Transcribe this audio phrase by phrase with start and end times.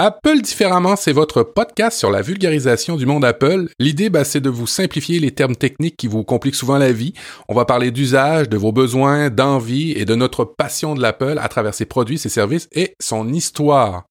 [0.00, 3.68] Apple différemment, c'est votre podcast sur la vulgarisation du monde Apple.
[3.80, 7.14] L'idée, bah, c'est de vous simplifier les termes techniques qui vous compliquent souvent la vie.
[7.48, 11.48] On va parler d'usage, de vos besoins, d'envie et de notre passion de l'Apple à
[11.48, 14.04] travers ses produits, ses services et son histoire.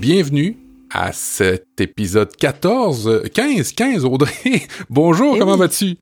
[0.00, 0.61] Bienvenue
[0.92, 4.62] à cet épisode 14, 15, 15, Audrey.
[4.90, 5.58] Bonjour, Eh comment oui.
[5.58, 5.96] vas-tu?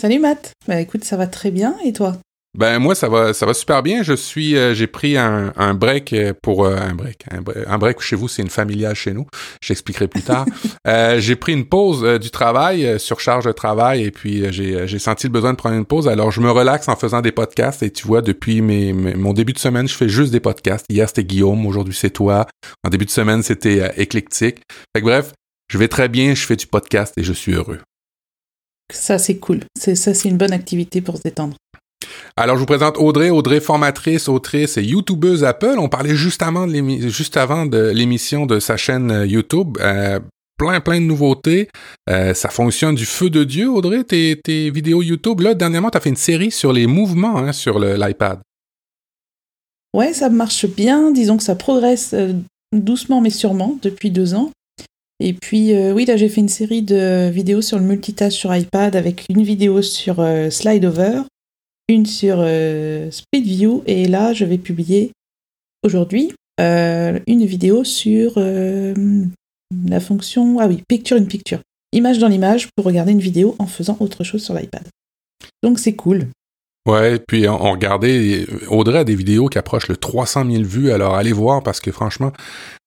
[0.00, 0.52] Salut Matt.
[0.68, 2.16] Bah écoute, ça va très bien et toi?
[2.56, 4.02] Ben moi ça va ça va super bien.
[4.02, 7.64] Je suis euh, j'ai pris un, un break euh, pour euh, un break un, bre-
[7.66, 9.26] un break chez vous c'est une familiale chez nous.
[9.62, 10.46] J'expliquerai plus tard.
[10.88, 14.86] Euh, j'ai pris une pause euh, du travail euh, surcharge de travail et puis j'ai
[14.86, 16.06] j'ai senti le besoin de prendre une pause.
[16.06, 19.32] Alors je me relaxe en faisant des podcasts et tu vois depuis mes, mes- mon
[19.32, 20.86] début de semaine je fais juste des podcasts.
[20.88, 22.46] Hier c'était Guillaume, aujourd'hui c'est toi.
[22.84, 24.58] En début de semaine c'était éclectique.
[24.94, 25.32] Fait que bref
[25.72, 27.80] je vais très bien, je fais du podcast et je suis heureux.
[28.92, 29.64] Ça c'est cool.
[29.76, 31.56] C'est ça c'est une bonne activité pour se détendre.
[32.36, 33.30] Alors, je vous présente Audrey.
[33.30, 35.76] Audrey, formatrice, autrice et youtubeuse Apple.
[35.78, 39.78] On parlait juste avant de l'émission de sa chaîne euh, YouTube.
[39.80, 40.20] Euh,
[40.58, 41.68] plein, plein de nouveautés.
[42.08, 45.40] Euh, ça fonctionne du feu de Dieu, Audrey, tes, tes vidéos YouTube.
[45.40, 48.40] Là, dernièrement, tu as fait une série sur les mouvements hein, sur l'iPad.
[49.94, 51.10] Ouais, ça marche bien.
[51.10, 52.14] Disons que ça progresse
[52.72, 54.50] doucement mais sûrement depuis deux ans.
[55.20, 58.94] Et puis oui, là j'ai fait une série de vidéos sur le multitâche sur iPad
[58.94, 61.22] avec une vidéo sur euh, Slide Over,
[61.88, 65.12] une sur euh, Speed View et là je vais publier
[65.84, 68.94] aujourd'hui euh, une vidéo sur euh,
[69.88, 71.60] la fonction ah oui Picture in Picture,
[71.92, 74.84] image dans l'image pour regarder une vidéo en faisant autre chose sur l'iPad.
[75.62, 76.28] Donc c'est cool.
[76.88, 81.16] Ouais, puis on, regardait, Audrey a des vidéos qui approchent le 300 000 vues, alors
[81.16, 82.32] allez voir parce que franchement,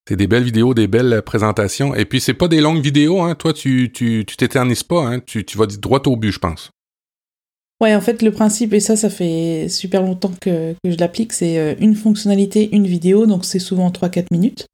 [0.08, 1.94] c'est des belles vidéos, des belles présentations.
[1.94, 3.34] Et puis c'est pas des longues vidéos, hein.
[3.34, 5.20] Toi, tu tu tu t'éternises pas, hein.
[5.20, 6.70] Tu, tu vas droit au but, je pense.
[7.80, 11.58] Ouais, en fait, le principe, et ça, ça fait super longtemps que, je l'applique, c'est
[11.58, 14.66] euh, une fonctionnalité, une vidéo, donc c'est souvent 3-4 minutes.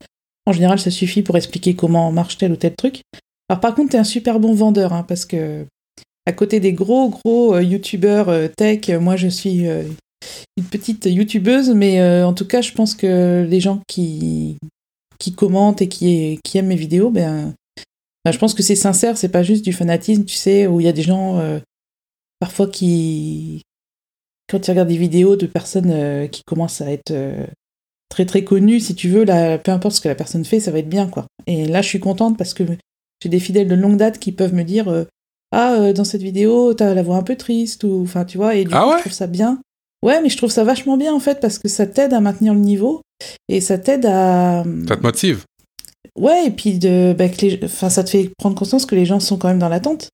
[0.44, 3.02] En général, ça suffit pour expliquer comment marche tel ou tel truc.
[3.48, 5.66] Alors par contre, t'es un super bon vendeur, hein, parce que
[6.26, 9.66] à côté des gros, gros euh, youtubeurs euh, tech, moi je suis
[10.56, 14.56] une petite youtubeuse, mais en tout cas, je pense que les gens qui,
[15.20, 17.54] qui commentent et qui, aiment mes vidéos, ben,
[18.24, 20.86] ben, je pense que c'est sincère, c'est pas juste du fanatisme, tu sais, où il
[20.86, 21.40] y a des gens
[22.38, 23.62] parfois qui,
[24.48, 27.46] quand tu regardes des vidéos de personnes euh, qui commencent à être euh,
[28.08, 30.70] très très connues, si tu veux, là, peu importe ce que la personne fait, ça
[30.70, 31.26] va être bien, quoi.
[31.46, 32.64] Et là, je suis contente parce que
[33.22, 35.04] j'ai des fidèles de longue date qui peuvent me dire euh,
[35.52, 38.64] Ah, dans cette vidéo, t'as la voix un peu triste, ou enfin, tu vois, et
[38.64, 39.60] du Ah coup, ouais je trouve ça bien.
[40.04, 42.54] Ouais, mais je trouve ça vachement bien, en fait, parce que ça t'aide à maintenir
[42.54, 43.00] le niveau,
[43.48, 44.62] et ça t'aide à.
[44.88, 45.44] Ça te motive.
[46.16, 49.04] Ouais, et puis de, bah, que les, enfin, ça te fait prendre conscience que les
[49.04, 50.08] gens sont quand même dans l'attente.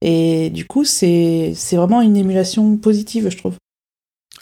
[0.00, 3.54] Et du coup, c'est vraiment une émulation positive, je trouve.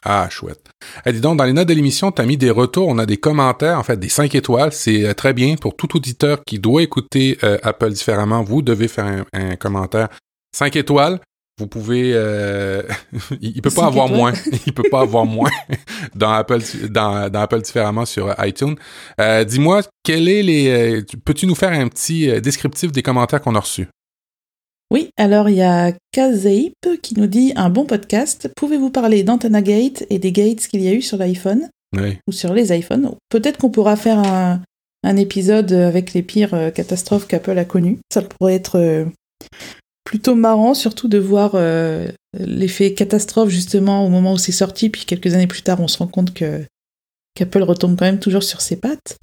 [0.03, 0.61] Ah, chouette.
[1.05, 3.07] Eh, dis donc, dans les notes de l'émission, tu as mis des retours, on a
[3.07, 4.73] des commentaires, en fait, des 5 étoiles.
[4.73, 5.57] C'est euh, très bien.
[5.57, 10.09] Pour tout auditeur qui doit écouter euh, Apple différemment, vous devez faire un, un commentaire
[10.55, 11.19] 5 étoiles.
[11.59, 12.13] Vous pouvez...
[12.15, 12.83] euh,
[13.41, 14.33] il il peut pas avoir moins.
[14.67, 15.51] Il peut pas avoir moins
[16.15, 18.77] dans Apple, dans, dans Apple différemment sur iTunes.
[19.21, 21.03] Euh, Dis-moi, quel est les...
[21.25, 23.89] Peux-tu nous faire un petit descriptif des commentaires qu'on a reçus?
[24.97, 28.51] Oui, alors il y a Kazeip qui nous dit un bon podcast.
[28.57, 32.17] Pouvez-vous parler d'Antenna Gate et des gates qu'il y a eu sur l'iPhone Oui.
[32.27, 33.15] ou sur les iPhones?
[33.29, 34.63] Peut-être qu'on pourra faire un,
[35.05, 37.99] un épisode avec les pires euh, catastrophes qu'Apple a connues.
[38.11, 39.05] Ça pourrait être euh,
[40.05, 45.05] plutôt marrant, surtout de voir euh, l'effet catastrophe justement au moment où c'est sorti, puis
[45.05, 46.65] quelques années plus tard, on se rend compte que
[47.35, 49.19] qu'Apple retombe quand même toujours sur ses pattes.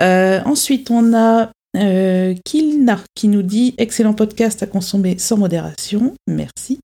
[0.00, 6.14] Euh, ensuite, on a euh, Kilna qui nous dit excellent podcast à consommer sans modération,
[6.26, 6.80] merci.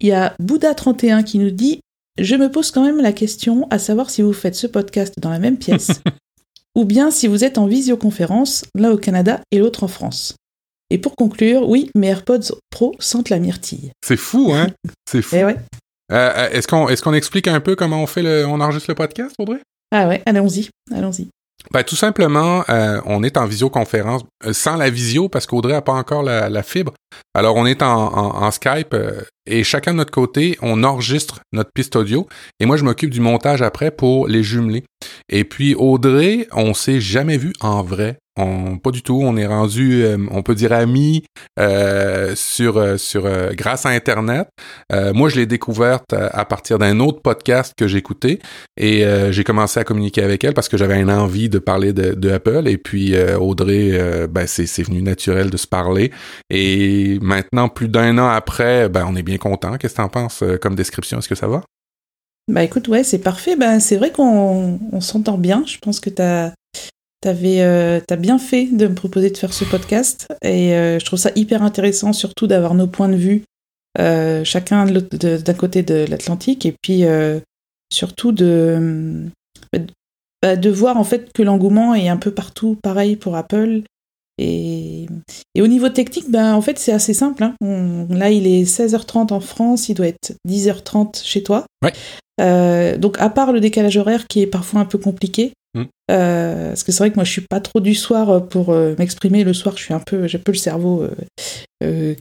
[0.00, 1.80] Il y a Bouddha31 qui nous dit
[2.18, 5.30] je me pose quand même la question à savoir si vous faites ce podcast dans
[5.30, 6.02] la même pièce
[6.74, 10.36] ou bien si vous êtes en visioconférence, l'un au Canada et l'autre en France.
[10.90, 13.92] Et pour conclure, oui, mes AirPods Pro sentent la myrtille.
[14.04, 14.68] C'est fou, hein?
[15.10, 15.36] C'est fou.
[15.36, 15.56] Eh ouais.
[16.12, 19.34] Euh, euh, est-ce qu'on explique un peu comment on fait le, on enregistre le podcast,
[19.38, 19.60] Audrey?
[19.92, 21.28] Ah ouais, allons-y, allons-y.
[21.72, 25.82] Ben, tout simplement, euh, on est en visioconférence euh, sans la visio parce qu'Audrey a
[25.82, 26.94] pas encore la, la fibre.
[27.34, 31.96] Alors, on est en, Skype euh, et chacun de notre côté, on enregistre notre piste
[31.96, 32.26] audio
[32.58, 34.84] et moi, je m'occupe du montage après pour les jumeler.
[35.28, 39.20] Et puis, Audrey, on s'est jamais vu en vrai pas du tout.
[39.22, 41.24] On est rendu, euh, on peut dire amis
[41.58, 44.48] euh, sur euh, sur grâce à Internet.
[45.14, 48.38] moi, je l'ai découverte à partir d'un autre podcast que j'écoutais
[48.76, 52.30] et j'ai commencé à communiquer avec elle parce que j'avais une envie de parler de,
[52.30, 52.68] Apple.
[52.68, 56.12] Et puis Audrey, ben c'est venu naturel de se parler.
[56.48, 59.76] Et maintenant, plus d'un an après, ben on est bien content.
[59.76, 61.18] Qu'est-ce que t'en penses comme description?
[61.18, 61.62] Est-ce que ça va?
[62.48, 63.54] Bah écoute, ouais, c'est parfait.
[63.56, 65.62] Ben, c'est vrai qu'on s'entend bien.
[65.66, 66.22] Je pense que tu
[67.20, 71.04] T'avais, euh, t'as bien fait de me proposer de faire ce podcast et euh, je
[71.04, 73.42] trouve ça hyper intéressant, surtout d'avoir nos points de vue,
[73.98, 77.04] euh, chacun d'un côté de l'Atlantique et puis
[77.92, 79.26] surtout de,
[80.42, 83.82] bah, de voir en fait que l'engouement est un peu partout pareil pour Apple.
[84.38, 85.06] Et,
[85.54, 87.44] et au niveau technique, ben, en fait, c'est assez simple.
[87.44, 87.54] Hein.
[88.08, 91.66] là, il est 16h30 en France, il doit être 10h30 chez toi.
[91.84, 92.96] Ouais.
[92.96, 95.84] donc, à part le décalage horaire qui est parfois un peu compliqué, Mm.
[96.10, 98.70] Euh, parce que c'est vrai que moi je suis pas trop du soir euh, pour
[98.70, 99.44] euh, m'exprimer.
[99.44, 101.06] Le soir je suis un peu j'ai un peu le cerveau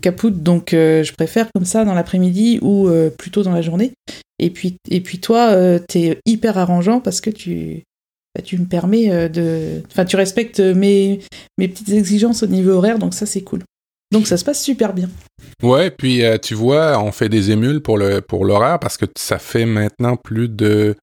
[0.02, 0.42] capoute.
[0.44, 3.92] Donc je préfère comme ça dans l'après-midi ou plutôt dans la journée.
[4.40, 7.84] Et puis et puis toi t'es hyper arrangeant parce que tu
[8.36, 11.20] bah, tu me permets de enfin tu respectes mes
[11.58, 13.00] mes petites exigences au niveau horaire.
[13.00, 13.64] Donc ça c'est cool.
[14.12, 15.10] Donc ça se passe super bien.
[15.62, 19.40] Ouais, puis tu vois, on fait des émules pour le pour l'horaire parce que ça
[19.40, 20.96] fait maintenant plus de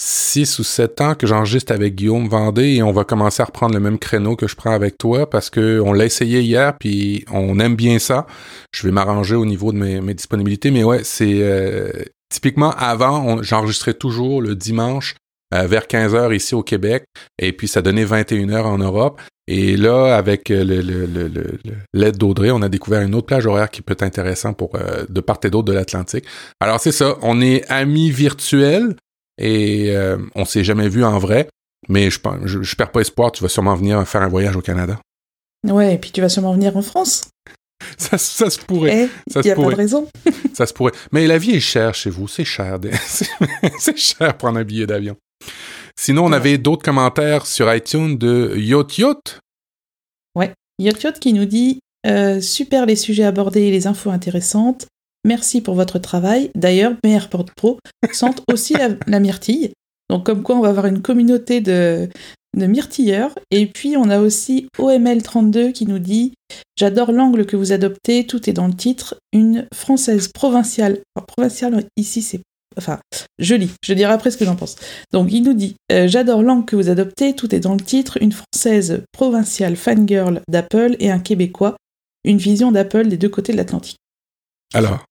[0.00, 3.74] six ou sept ans que j'enregistre avec Guillaume Vendée et on va commencer à reprendre
[3.74, 7.24] le même créneau que je prends avec toi parce que on l'a essayé hier puis
[7.32, 8.26] on aime bien ça.
[8.72, 11.90] Je vais m'arranger au niveau de mes, disponibilités, mais ouais, c'est euh,
[12.32, 15.16] typiquement avant, j'enregistrais toujours le dimanche
[15.52, 17.04] euh, vers 15 heures ici au Québec
[17.38, 19.20] et puis ça donnait 21 heures en Europe.
[19.50, 23.94] Et là, avec l'aide le, d'Audrey, on a découvert une autre plage horaire qui peut
[23.94, 26.26] être intéressante pour euh, de part et d'autre de l'Atlantique.
[26.60, 28.94] Alors c'est ça, on est amis virtuels,
[29.38, 31.48] et euh, on s'est jamais vu en vrai.
[31.88, 34.60] Mais je, je, je, perds pas espoir, tu vas sûrement venir faire un voyage au
[34.60, 34.98] Canada.
[35.66, 37.30] Ouais, et puis tu vas sûrement venir en France.
[37.96, 39.08] Ça, ça se pourrait.
[39.34, 40.08] Il n'y a pas de raison.
[40.54, 40.92] ça se pourrait.
[41.12, 42.78] Mais la vie est chère chez vous, c'est cher.
[43.78, 45.16] c'est cher prendre un billet d'avion.
[45.98, 49.20] Sinon, on avait d'autres commentaires sur iTunes de Yot Yot.
[50.34, 54.86] Ouais, Yot Yot qui nous dit euh, Super les sujets abordés et les infos intéressantes.
[55.24, 56.50] Merci pour votre travail.
[56.54, 57.78] D'ailleurs, mes AirPods Pro
[58.12, 58.74] sentent aussi
[59.06, 59.72] la, myrtille.
[60.10, 62.08] Donc, comme quoi, on va avoir une communauté de,
[62.56, 63.34] de myrtilleurs.
[63.50, 66.34] Et puis, on a aussi OML32 qui nous dit
[66.76, 69.16] J'adore l'angle que vous adoptez, tout est dans le titre.
[69.32, 71.00] Une française provinciale.
[71.26, 72.40] provinciale, ici, c'est.
[72.76, 73.00] Enfin,
[73.40, 74.76] je lis, je dirai après ce que j'en pense.
[75.12, 78.18] Donc, il nous dit euh, J'adore l'angle que vous adoptez, tout est dans le titre.
[78.20, 81.76] Une française provinciale fangirl d'Apple et un québécois.
[82.24, 83.96] Une vision d'Apple des deux côtés de l'Atlantique.
[84.74, 85.07] Alors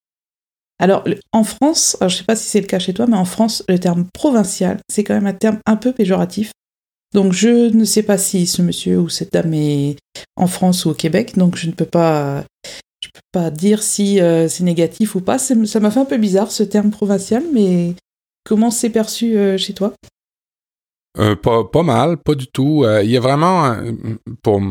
[0.79, 3.25] alors, en France, je ne sais pas si c'est le cas chez toi, mais en
[3.25, 6.51] France, le terme provincial, c'est quand même un terme un peu péjoratif.
[7.13, 9.95] Donc, je ne sais pas si ce monsieur ou cette dame est
[10.35, 12.43] en France ou au Québec, donc je ne peux pas,
[13.01, 15.39] je peux pas dire si euh, c'est négatif ou pas.
[15.39, 17.95] Ça m'a fait un peu bizarre ce terme provincial, mais
[18.43, 19.93] comment c'est perçu euh, chez toi?
[21.17, 22.85] Euh, pas, mal, pas du tout.
[23.01, 23.75] Il y a vraiment,
[24.43, 24.61] pour,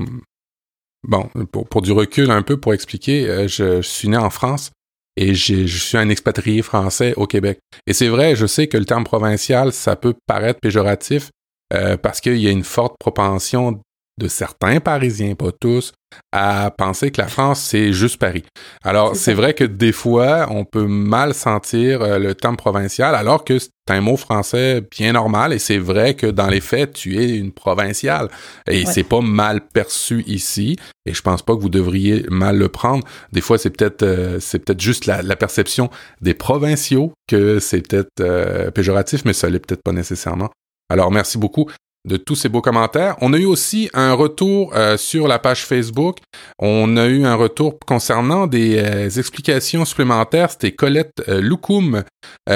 [1.03, 4.71] bon, pour, pour, du recul un peu, pour expliquer, je, je suis né en France
[5.17, 7.59] et je suis un expatrié français au Québec.
[7.87, 11.31] Et c'est vrai, je sais que le terme provincial, ça peut paraître péjoratif
[11.73, 13.81] euh, parce qu'il y a une forte propension
[14.19, 15.93] de certains Parisiens, pas tous,
[16.33, 18.45] à penser que la France, c'est juste Paris.
[18.83, 23.45] Alors, c'est vrai que des fois, on peut mal sentir euh, le terme provincial, alors
[23.45, 27.19] que c'est un mot français bien normal, et c'est vrai que dans les faits, tu
[27.19, 28.29] es une provinciale.
[28.67, 32.69] Et c'est pas mal perçu ici, et je pense pas que vous devriez mal le
[32.69, 33.05] prendre.
[33.33, 35.91] Des fois, c'est peut-être euh, c'est peut-être juste la, perception
[36.23, 40.51] des provinciaux que c'est peut-être euh, péjoratif, mais ça l'est peut-être pas nécessairement.
[40.89, 41.69] Alors, merci beaucoup
[42.07, 43.17] de tous ces beaux commentaires.
[43.21, 46.19] On a eu aussi un retour euh, sur la page Facebook.
[46.59, 50.51] On a eu un retour concernant des euh, explications supplémentaires.
[50.53, 52.05] C'était Colette euh, Loukoum.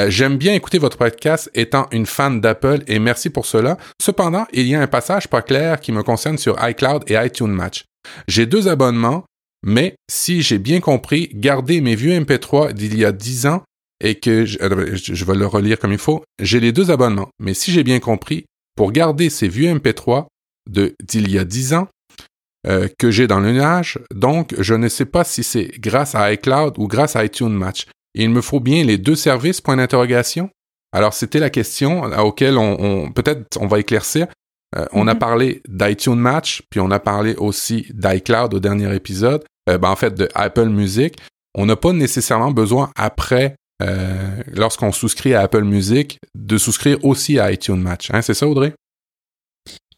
[0.09, 3.76] J'aime bien écouter votre podcast étant une fan d'Apple et merci pour cela.
[4.00, 7.50] Cependant, il y a un passage pas clair qui me concerne sur iCloud et iTunes
[7.50, 7.85] Match.
[8.28, 9.25] J'ai deux abonnements,
[9.64, 13.62] mais si j'ai bien compris, garder mes vieux MP3 d'il y a 10 ans
[14.02, 14.59] et que je,
[14.95, 17.28] je vais le relire comme il faut, j'ai les deux abonnements.
[17.40, 18.45] Mais si j'ai bien compris,
[18.81, 20.25] pour garder ces vieux MP3
[20.71, 21.89] de d'il y a 10 ans
[22.67, 23.99] euh, que j'ai dans le nuage.
[24.15, 27.85] Donc, je ne sais pas si c'est grâce à iCloud ou grâce à iTunes Match.
[28.15, 30.49] Il me faut bien les deux services, point d'interrogation.
[30.95, 34.29] Alors, c'était la question à laquelle on, peut-être on va éclaircir.
[34.75, 35.19] Euh, on a mm-hmm.
[35.19, 39.45] parlé d'iTunes Match, puis on a parlé aussi d'iCloud au dernier épisode.
[39.67, 41.19] ben, en fait de Apple Music,
[41.55, 47.39] on n'a pas nécessairement besoin après euh, lorsqu'on souscrit à Apple Music, de souscrire aussi
[47.39, 48.11] à iTunes Match.
[48.13, 48.75] Hein, c'est ça, Audrey?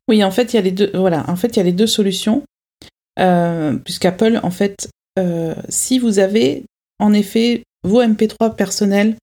[0.09, 0.91] Oui, en fait, il y a les deux.
[0.95, 2.43] Voilà, en fait, il y a les deux solutions.
[3.19, 6.65] Euh, puisqu'Apple, en fait, euh, si vous avez
[6.99, 9.17] en effet vos MP3 personnels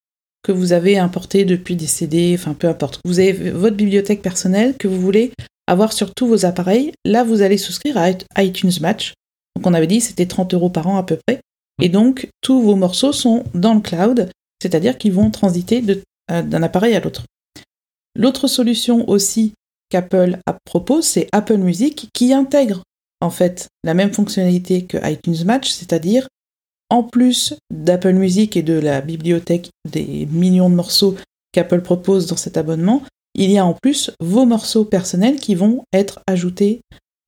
[0.44, 4.76] que vous avez importés depuis des CD, enfin peu importe, vous avez votre bibliothèque personnelle
[4.78, 5.32] que vous voulez
[5.68, 9.14] avoir sur tous vos appareils, là vous allez souscrire à iTunes Match.
[9.56, 11.40] Donc on avait dit c'était 30 euros par an à peu près.
[11.82, 14.30] Et donc tous vos morceaux sont dans le cloud
[14.62, 15.84] c'est-à-dire qu'ils vont transiter
[16.32, 17.24] euh, d'un appareil à l'autre.
[18.16, 19.54] L'autre solution aussi
[19.90, 22.84] qu'Apple propose, c'est Apple Music qui intègre
[23.22, 26.28] en fait la même fonctionnalité que iTunes Match, c'est-à-dire
[26.90, 31.16] en plus d'Apple Music et de la bibliothèque des millions de morceaux
[31.52, 33.04] qu'Apple propose dans cet abonnement,
[33.36, 36.82] il y a en plus vos morceaux personnels qui vont être ajoutés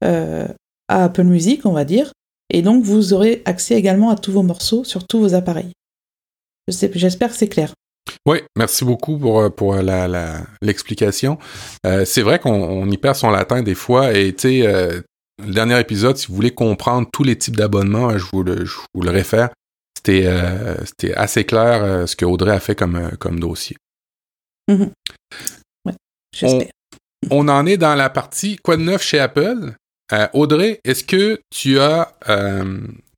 [0.04, 0.48] euh,
[0.88, 2.12] à Apple Music, on va dire,
[2.50, 5.72] et donc vous aurez accès également à tous vos morceaux sur tous vos appareils.
[6.68, 7.74] J'espère que c'est clair.
[8.26, 9.76] Oui, merci beaucoup pour, euh, pour
[10.62, 11.38] l'explication.
[11.86, 15.02] Euh, c'est vrai qu'on y perd son latin des fois et tu sais, euh,
[15.46, 18.76] le dernier épisode, si vous voulez comprendre tous les types d'abonnements, je, vous le, je
[18.94, 19.50] vous le réfère.
[19.98, 20.28] C'était
[20.86, 23.78] c'était assez clair ce que Audrey a fait comme, comme dossier.
[24.70, 24.90] Mm-hmm.
[25.86, 25.94] ouais,
[26.36, 26.72] j'espère.
[27.30, 29.74] On, en est dans la partie quoi de neuf chez Apple?
[30.34, 32.16] Audrey, est-ce que tu as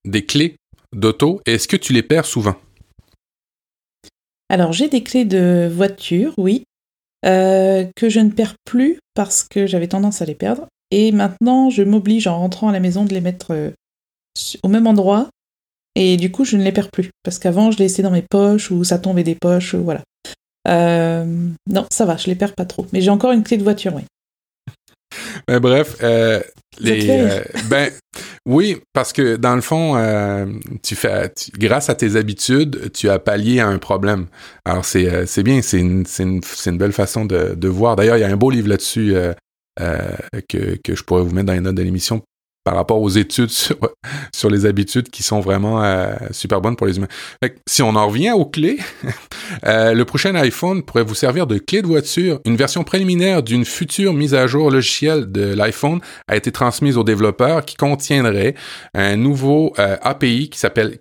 [0.05, 0.57] des clés
[0.93, 1.41] d'auto?
[1.45, 2.55] Et est-ce que tu les perds souvent?
[4.53, 6.63] Alors j'ai des clés de voiture, oui,
[7.25, 10.67] euh, que je ne perds plus parce que j'avais tendance à les perdre.
[10.91, 13.71] Et maintenant, je m'oblige en rentrant à la maison de les mettre euh,
[14.61, 15.27] au même endroit.
[15.95, 17.09] Et du coup, je ne les perds plus.
[17.23, 20.03] Parce qu'avant, je les laissais dans mes poches ou ça tombait des poches, voilà.
[20.67, 21.25] Euh,
[21.67, 22.85] non, ça va, je les perds pas trop.
[22.93, 24.03] Mais j'ai encore une clé de voiture, oui.
[25.49, 25.99] Mais bref,
[26.79, 27.41] les,
[27.71, 27.91] ben,
[28.45, 30.45] oui, parce que dans le fond, euh,
[30.81, 34.27] tu fais, grâce à tes habitudes, tu as pallié à un problème.
[34.65, 37.95] Alors c'est euh, c'est bien, c'est une, une, une, belle façon de, de voir.
[37.95, 39.33] D'ailleurs, il y a un beau livre là-dessus euh,
[40.49, 42.21] que, que je pourrais vous mettre dans les notes de l'émission
[42.63, 43.49] par rapport aux études
[44.33, 47.07] sur, les habitudes qui sont vraiment euh, super bonnes pour les humains.
[47.67, 48.77] si on en revient aux clés,
[49.65, 52.39] euh, le prochain iPhone pourrait vous servir de clé de voiture.
[52.45, 57.03] Une version préliminaire d'une future mise à jour logicielle de l'iPhone a été transmise aux
[57.03, 58.55] développeurs qui contiendrait
[58.93, 60.99] un nouveau euh, API qui s'appelle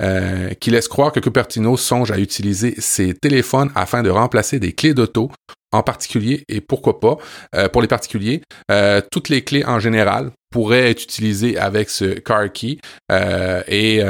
[0.00, 0.54] CarKey.
[0.60, 4.94] qui laisse croire que Cupertino songe à utiliser ses téléphones afin de remplacer des clés
[4.94, 5.30] d'auto
[5.72, 7.16] en particulier et pourquoi pas
[7.54, 12.18] euh, pour les particuliers euh, toutes les clés en général pourraient être utilisées avec ce
[12.18, 12.78] car key
[13.12, 14.00] euh, et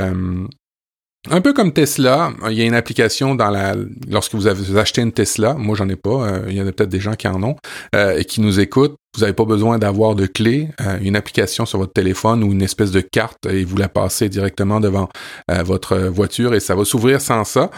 [1.30, 3.74] un peu comme Tesla, il y a une application dans la
[4.08, 6.90] lorsque vous avez acheté une Tesla, moi j'en ai pas, il y en a peut-être
[6.90, 7.56] des gens qui en ont
[7.94, 8.96] et qui nous écoutent.
[9.14, 10.68] Vous n'avez pas besoin d'avoir de clé,
[11.00, 14.80] une application sur votre téléphone ou une espèce de carte et vous la passez directement
[14.80, 15.08] devant
[15.48, 17.70] votre voiture et ça va s'ouvrir sans ça.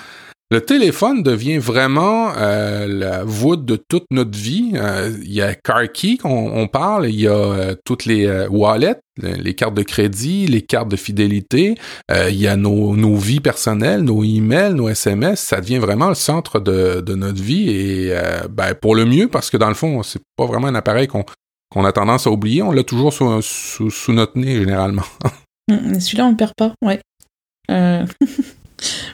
[0.52, 4.72] Le téléphone devient vraiment euh, la voûte de toute notre vie.
[4.74, 8.98] Euh, il y a CarKey qu'on on parle, il y a euh, toutes les wallets,
[9.22, 11.76] les cartes de crédit, les cartes de fidélité,
[12.10, 15.38] il y a nos, nos, vies personnelles, nos emails, nos SMS.
[15.38, 18.14] Ça devient vraiment le centre de, de notre vie et
[18.50, 21.84] ben, pour le mieux parce que dans le fond, c'est pas vraiment un appareil qu'on
[21.84, 22.62] a tendance à oublier.
[22.62, 25.04] On l'a toujours sous, sous, sous, notre nez généralement.
[25.70, 27.00] Hum, celui-là, on le perd pas, ouais.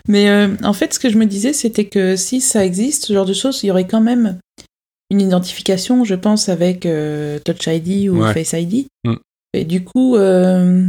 [0.08, 3.12] Mais euh, en fait, ce que je me disais, c'était que si ça existe, ce
[3.12, 4.38] genre de choses, il y aurait quand même
[5.10, 8.86] une identification, je pense, avec euh, Touch ID ou Face ID.
[9.04, 9.14] Mm.
[9.54, 10.86] Et du coup, euh...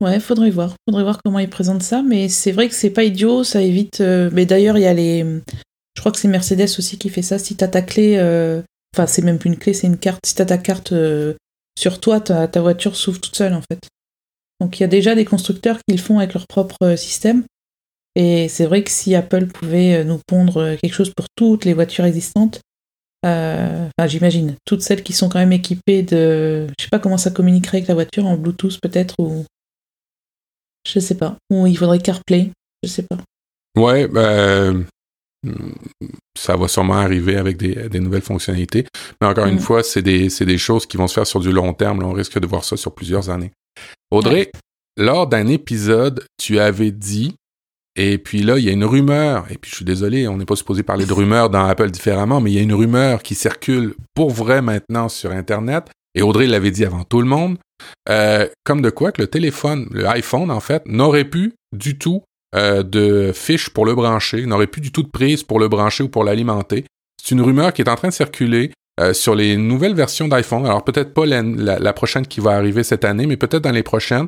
[0.00, 0.74] ouais, faudrait voir.
[0.88, 2.02] Faudrait voir comment ils présentent ça.
[2.02, 4.00] Mais c'est vrai que c'est pas idiot, ça évite.
[4.00, 5.24] Mais d'ailleurs, il y a les.
[5.96, 7.38] Je crois que c'est Mercedes aussi qui fait ça.
[7.38, 8.16] Si t'as ta clé.
[8.94, 10.20] Enfin, c'est même plus une clé, c'est une carte.
[10.26, 10.92] Si t'as ta carte
[11.78, 13.80] sur toi, ta, ta voiture s'ouvre toute seule, en fait.
[14.60, 17.44] Donc il y a déjà des constructeurs qui le font avec leur propre système.
[18.16, 21.64] Et c'est vrai que si Apple pouvait euh, nous pondre euh, quelque chose pour toutes
[21.64, 22.60] les voitures existantes,
[23.24, 26.66] euh, enfin j'imagine, toutes celles qui sont quand même équipées de...
[26.78, 29.44] Je sais pas comment ça communiquerait avec la voiture, en Bluetooth peut-être, ou...
[30.86, 31.36] Je sais pas.
[31.50, 32.50] Ou il faudrait CarPlay,
[32.82, 33.18] je sais pas.
[33.78, 34.84] Ouais, ben...
[36.36, 38.84] Ça va sûrement arriver avec des, des nouvelles fonctionnalités.
[39.20, 39.60] Mais encore une mm.
[39.60, 42.02] fois, c'est des, des, choses qui vont se faire sur du long terme.
[42.02, 43.52] on risque de voir ça sur plusieurs années.
[44.10, 44.50] Audrey,
[44.96, 47.34] lors d'un épisode, tu avais dit
[47.96, 50.46] et puis là, il y a une rumeur, et puis je suis désolé, on n'est
[50.46, 53.34] pas supposé parler de rumeurs dans Apple différemment, mais il y a une rumeur qui
[53.34, 57.58] circule pour vrai maintenant sur Internet, et Audrey l'avait dit avant tout le monde,
[58.08, 62.22] euh, comme de quoi que le téléphone, le iPhone en fait, n'aurait plus du tout
[62.54, 66.04] euh, de fiche pour le brancher, n'aurait plus du tout de prise pour le brancher
[66.04, 66.84] ou pour l'alimenter.
[67.22, 68.72] C'est une rumeur qui est en train de circuler.
[69.12, 70.66] Sur les nouvelles versions d'iPhone.
[70.66, 74.26] Alors peut-être pas la, prochaine qui va arriver cette année, mais peut-être dans les prochaines,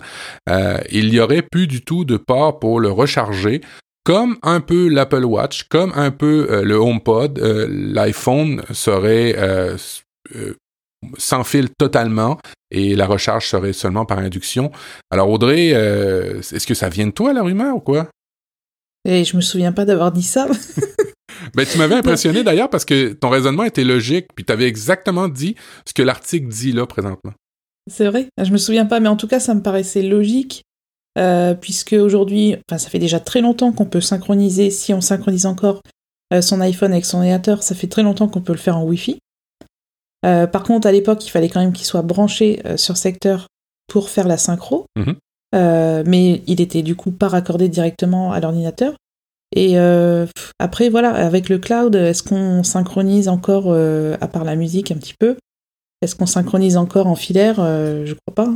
[0.91, 3.61] il y aurait plus du tout de port pour le recharger
[4.05, 9.77] comme un peu l'Apple Watch, comme un peu euh, le HomePod, euh, l'iPhone serait euh,
[11.19, 12.39] sans fil totalement
[12.71, 14.73] et la recharge serait seulement par induction.
[15.11, 18.09] Alors Audrey, est-ce que ça vient de toi la rumeur ou quoi?
[19.05, 20.47] Et je me souviens pas d'avoir dit ça.
[21.55, 25.29] ben, tu m'avais impressionné d'ailleurs parce que ton raisonnement était logique, puis tu avais exactement
[25.29, 25.55] dit
[25.87, 27.33] ce que l'article dit là présentement.
[27.91, 30.63] C'est vrai, je me souviens pas, mais en tout cas, ça me paraissait logique
[31.19, 35.45] euh, puisque aujourd'hui, enfin ça fait déjà très longtemps qu'on peut synchroniser, si on synchronise
[35.45, 35.83] encore
[36.33, 38.85] euh, son iPhone avec son ordinateur, ça fait très longtemps qu'on peut le faire en
[38.85, 39.19] Wi-Fi.
[40.25, 43.49] Euh, par contre, à l'époque, il fallait quand même qu'il soit branché sur secteur
[43.89, 45.17] pour faire la synchro, mhm.
[46.07, 48.95] mais il était du coup pas raccordé directement à l'ordinateur.
[49.55, 49.77] Et
[50.59, 55.15] après, voilà, avec le cloud, est-ce qu'on synchronise encore, à part la musique un petit
[55.19, 55.37] peu,
[56.01, 57.57] est-ce qu'on synchronise encore en filaire?
[57.57, 58.53] Je crois pas.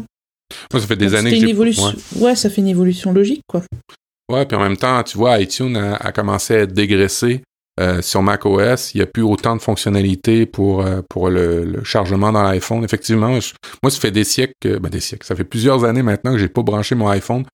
[0.73, 1.49] Moi, ça fait des années que j'ai...
[1.49, 1.93] Évolution...
[2.17, 2.35] Ouais.
[2.35, 3.63] ça fait une évolution logique, quoi.
[4.31, 7.43] Ouais, puis en même temps, tu vois, iTunes a, commencé à être dégraissé
[7.79, 8.95] euh, sur macOS.
[8.95, 12.83] Il n'y a plus autant de fonctionnalités pour, euh, pour le, chargement dans l'iPhone.
[12.83, 13.29] Effectivement,
[13.83, 16.49] moi, ça fait des siècles, ben des siècles, ça fait plusieurs années maintenant que j'ai
[16.49, 17.45] pas branché mon iPhone,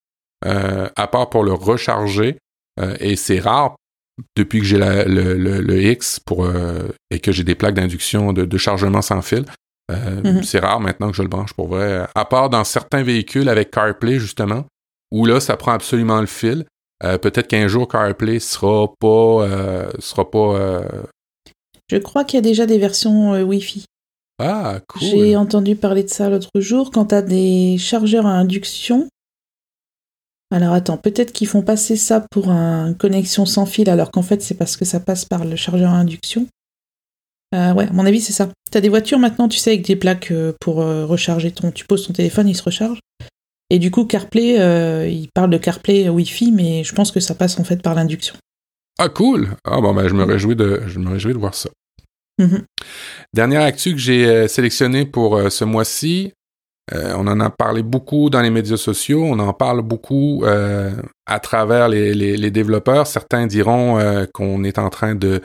[0.47, 2.39] euh, à part pour le recharger.
[3.01, 3.77] Et c'est rare
[4.37, 6.47] depuis que j'ai le, le, X pour,
[7.11, 9.45] et que j'ai des plaques d'induction de, de, chargement sans fil.
[9.91, 10.43] Euh, mhm.
[10.43, 12.07] C'est rare maintenant que je le branche pour vrai.
[12.15, 14.65] À part dans certains véhicules avec CarPlay, justement,
[15.11, 16.65] où là, ça prend absolument le fil.
[17.05, 19.43] Euh, peut-être qu'un jour, CarPlay sera pas.
[19.43, 20.83] Euh, sera pas
[21.91, 23.85] Je crois qu'il y a déjà des versions Wi-Fi.
[24.39, 25.03] Ah, cool.
[25.03, 26.91] J'ai entendu parler de ça l'autre jour.
[26.91, 29.09] Quand tu as des chargeurs à induction.
[30.53, 34.43] Alors attends, peut-être qu'ils font passer ça pour une connexion sans fil, alors qu'en fait,
[34.43, 36.47] c'est parce que ça passe par le chargeur à induction.
[37.55, 38.51] Euh, ouais, à mon avis, c'est ça.
[38.71, 41.71] T'as des voitures maintenant, tu sais, avec des plaques euh, pour euh, recharger ton.
[41.71, 42.99] Tu poses ton téléphone, il se recharge.
[43.71, 47.59] Et du coup, CarPlay, il parle de CarPlay Wi-Fi, mais je pense que ça passe
[47.59, 48.35] en fait par l'induction.
[48.99, 49.57] Ah, cool!
[49.65, 51.71] Ah, bon, ben, je me réjouis de, je me réjouis de voir ça.
[52.39, 52.63] Mm-hmm.
[53.33, 56.35] Dernière actu que j'ai sélectionnée pour ce mois-ci,
[56.91, 61.89] on en a parlé beaucoup dans les médias sociaux, on en parle beaucoup à travers
[61.89, 63.07] les, développeurs.
[63.07, 65.41] Certains diront qu'on est en train de,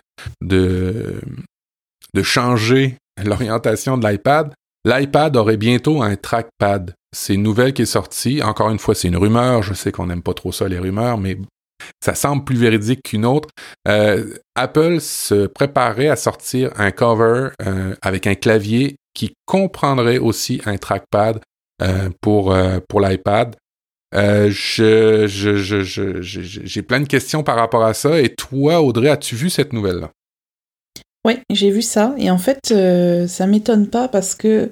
[2.23, 4.51] changer l'orientation de l'iPad,
[4.85, 6.93] l'iPad aurait bientôt un trackpad.
[7.15, 8.41] C'est une nouvelle qui est sortie.
[8.43, 9.63] Encore une fois, c'est une rumeur.
[9.63, 11.37] Je sais qu'on n'aime pas trop ça, les rumeurs, mais
[12.03, 13.49] ça semble plus véridique qu'une autre.
[13.87, 20.61] Euh, Apple se préparait à sortir un cover euh, avec un clavier qui comprendrait aussi
[20.65, 21.41] un trackpad
[21.81, 22.55] euh, pour,
[22.87, 23.55] pour l'iPad.
[24.13, 28.21] je, j'ai plein de questions par rapport à ça.
[28.21, 30.11] Et toi, Audrey, as-tu vu cette nouvelle-là?
[31.27, 32.15] Oui, j'ai vu ça.
[32.17, 34.71] Et en fait, euh, ça m'étonne pas parce que.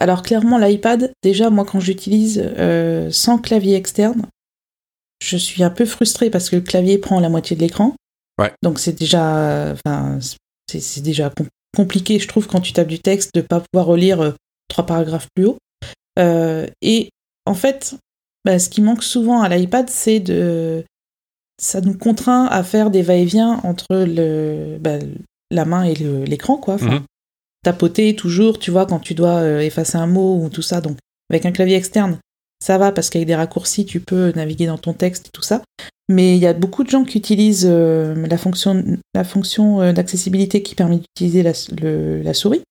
[0.00, 4.26] Alors, clairement, l'iPad, déjà, moi, quand j'utilise euh, sans clavier externe,
[5.22, 7.94] je suis un peu frustrée parce que le clavier prend la moitié de l'écran.
[8.40, 8.52] Ouais.
[8.62, 9.74] Donc, c'est déjà.
[9.74, 10.18] Enfin,
[10.66, 11.30] c'est déjà
[11.76, 14.32] compliqué, je trouve, quand tu tapes du texte, de pas pouvoir relire euh,
[14.68, 15.58] trois paragraphes plus haut.
[16.18, 17.10] et
[17.44, 17.96] en fait,
[18.44, 20.84] bah, ce qui manque souvent à l'iPad, c'est de
[21.60, 24.98] ça nous contraint à faire des va-et-vient entre le, bah,
[25.50, 26.74] la main et l'écran, quoi.
[26.74, 27.02] Enfin, mhm.
[27.62, 30.80] Tapoter toujours, tu vois, quand tu dois euh, effacer un mot ou tout ça.
[30.80, 30.98] Donc,
[31.30, 32.18] avec un clavier externe,
[32.62, 35.62] ça va parce qu'avec des raccourcis, tu peux naviguer dans ton texte et tout ça.
[36.08, 39.92] Mais il y a beaucoup de gens qui utilisent euh, la fonction, la fonction euh,
[39.92, 42.62] d'accessibilité qui permet d'utiliser la, souris.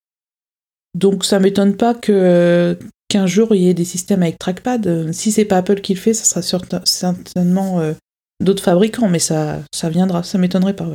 [0.93, 2.77] Donc ça m'étonne pas que
[3.07, 5.11] qu'un jour il y ait des systèmes avec trackpad.
[5.11, 7.81] Si c'est pas Apple qui le fait, ça sera certainement
[8.41, 10.23] d'autres fabricants, mais ça, ça viendra.
[10.23, 10.87] Ça m'étonnerait pas.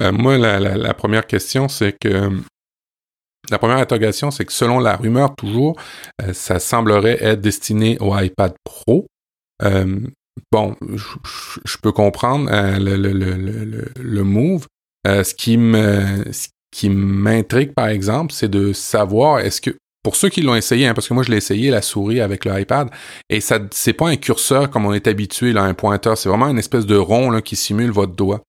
[0.00, 2.30] Euh, moi, la, première question, c'est que
[3.50, 5.76] la première interrogation, c'est que selon la rumeur toujours,
[6.22, 9.06] euh, ça semblerait être destiné au iPad Pro.
[9.62, 10.00] Euh,
[10.50, 10.76] bon,
[11.64, 14.66] je peux comprendre le, le, move.
[15.06, 20.28] ce qui me, ce qui m'intrigue, par exemple, c'est de savoir est-ce que pour ceux
[20.28, 22.90] qui l'ont essayé, hein, parce que moi je l'ai essayé la souris avec le iPad,
[23.30, 26.48] et ça c'est pas un curseur comme on est habitué là, un pointeur, c'est vraiment
[26.48, 28.42] une espèce de rond là, qui simule votre doigt.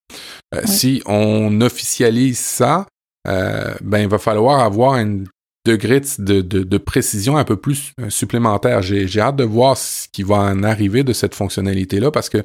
[0.55, 2.87] Euh, si on officialise ça,
[3.27, 5.23] euh, ben il va falloir avoir un
[5.65, 8.81] degré de, de, précision un peu plus euh, supplémentaire.
[8.81, 12.43] J'ai hâte de voir ce qui va en arriver de cette fonctionnalité-là, parce que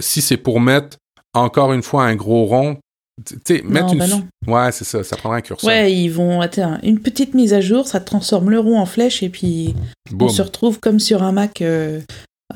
[0.00, 0.96] si c'est pour mettre
[1.34, 2.78] encore une fois un gros rond,
[3.24, 3.98] tu sais, mettre une.
[4.46, 5.68] Bah ouais, c'est ça, ça prendra un curseur.
[5.68, 6.40] Ouais, ils vont.
[6.40, 9.74] Attends, une petite mise à jour, ça transforme le rond en flèche et puis
[10.18, 12.00] on se retrouve comme sur un Mac euh,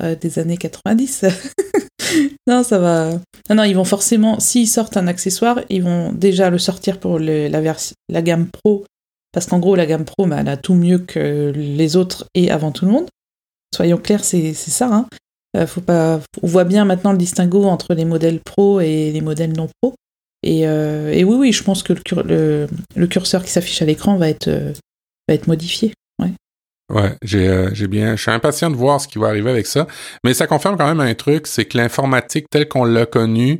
[0.01, 1.25] euh, des années 90.
[2.47, 3.11] non, ça va.
[3.49, 7.19] Non, non, ils vont forcément, s'ils sortent un accessoire, ils vont déjà le sortir pour
[7.19, 8.85] la, gamme Pro.
[9.31, 12.51] Parce qu'en gros, la gamme Pro, bah, elle a tout mieux que les autres et
[12.51, 13.07] avant tout le monde.
[13.75, 14.87] Soyons clairs, c'est ça.
[14.93, 15.07] Hein.
[15.57, 16.21] Euh, faut pas...
[16.41, 19.93] On voit bien maintenant le distinguo entre les modèles Pro et les modèles non Pro.
[20.43, 24.47] Et, euh, oui, oui, je pense que le, curseur qui s'affiche à l'écran va être,
[24.47, 24.73] euh,
[25.27, 25.93] va être modifié.
[26.93, 27.01] Ouais.
[27.01, 29.87] Ouais, j'ai bien, je suis impatient de voir ce qui va arriver avec ça,
[30.23, 33.59] mais ça confirme quand même un truc, c'est que l'informatique telle qu'on l'a connue,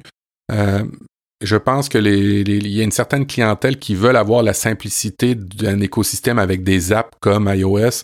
[1.44, 5.82] je pense que il y a une certaine clientèle qui veulent avoir la simplicité d'un
[5.82, 8.04] écosystème avec des apps comme iOS,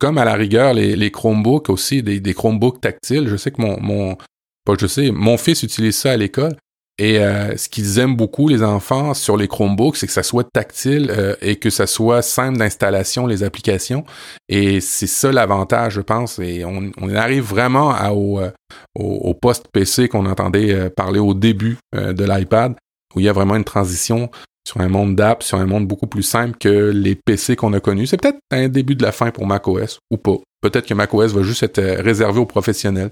[0.00, 3.28] comme à la rigueur les, les Chromebooks aussi, des, des Chromebooks tactiles.
[3.28, 4.16] Je sais que mon, mon
[4.64, 6.56] pas je sais, mon fils utilise ça à l'école.
[6.98, 10.50] Et euh, ce qu'ils aiment beaucoup, les enfants, sur les Chromebooks, c'est que ça soit
[10.50, 14.04] tactile euh, et que ça soit simple d'installation, les applications.
[14.48, 16.40] Et c'est ça l'avantage, je pense.
[16.40, 18.50] Et on, on arrive vraiment à, au, euh,
[18.96, 22.74] au, poste PC qu'on entendait parler au début de l'iPad,
[23.14, 24.30] où il y a vraiment une transition
[24.66, 27.80] sur un monde d'app, sur un monde beaucoup plus simple que les PC qu'on a
[27.80, 28.08] connus.
[28.08, 30.36] C'est peut-être un début de la fin pour macOS, ou pas.
[30.60, 33.10] Peut-être que macOS va juste être réservé aux professionnels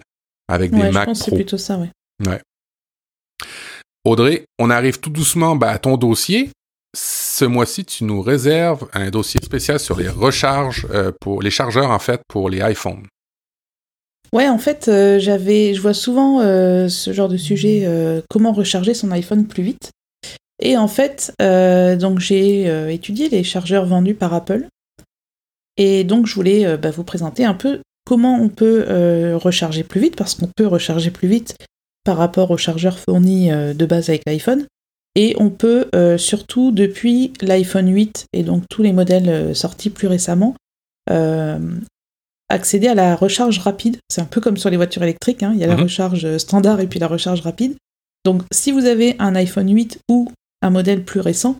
[0.48, 1.30] avec des Mac je pense Pro.
[1.30, 1.88] C'est plutôt ça, oui.
[2.26, 2.40] Ouais.
[4.06, 6.50] Audrey, on arrive tout doucement bah, à ton dossier.
[6.96, 11.90] Ce mois-ci, tu nous réserves un dossier spécial sur les recharges euh, pour les chargeurs
[11.90, 13.02] en fait pour les iPhones.
[14.32, 17.84] Ouais, en fait, euh, j'avais, je vois souvent euh, ce genre de sujet,
[18.30, 19.90] comment recharger son iPhone plus vite.
[20.62, 24.68] Et en fait, donc j'ai étudié les chargeurs vendus par Apple.
[25.76, 30.14] Et donc je voulais bah, vous présenter un peu comment on peut recharger plus vite,
[30.14, 31.56] parce qu'on peut recharger plus vite
[32.06, 34.64] par rapport aux chargeurs fournis euh, de base avec l'iPhone.
[35.16, 39.90] Et on peut euh, surtout depuis l'iPhone 8 et donc tous les modèles euh, sortis
[39.90, 40.54] plus récemment
[42.48, 43.98] accéder à la recharge rapide.
[44.08, 45.52] C'est un peu comme sur les voitures électriques, hein.
[45.54, 45.84] il y a la mhm.
[45.84, 47.76] recharge standard et puis la recharge rapide.
[48.24, 51.56] Donc si vous avez un iPhone 8 ou un modèle plus récent,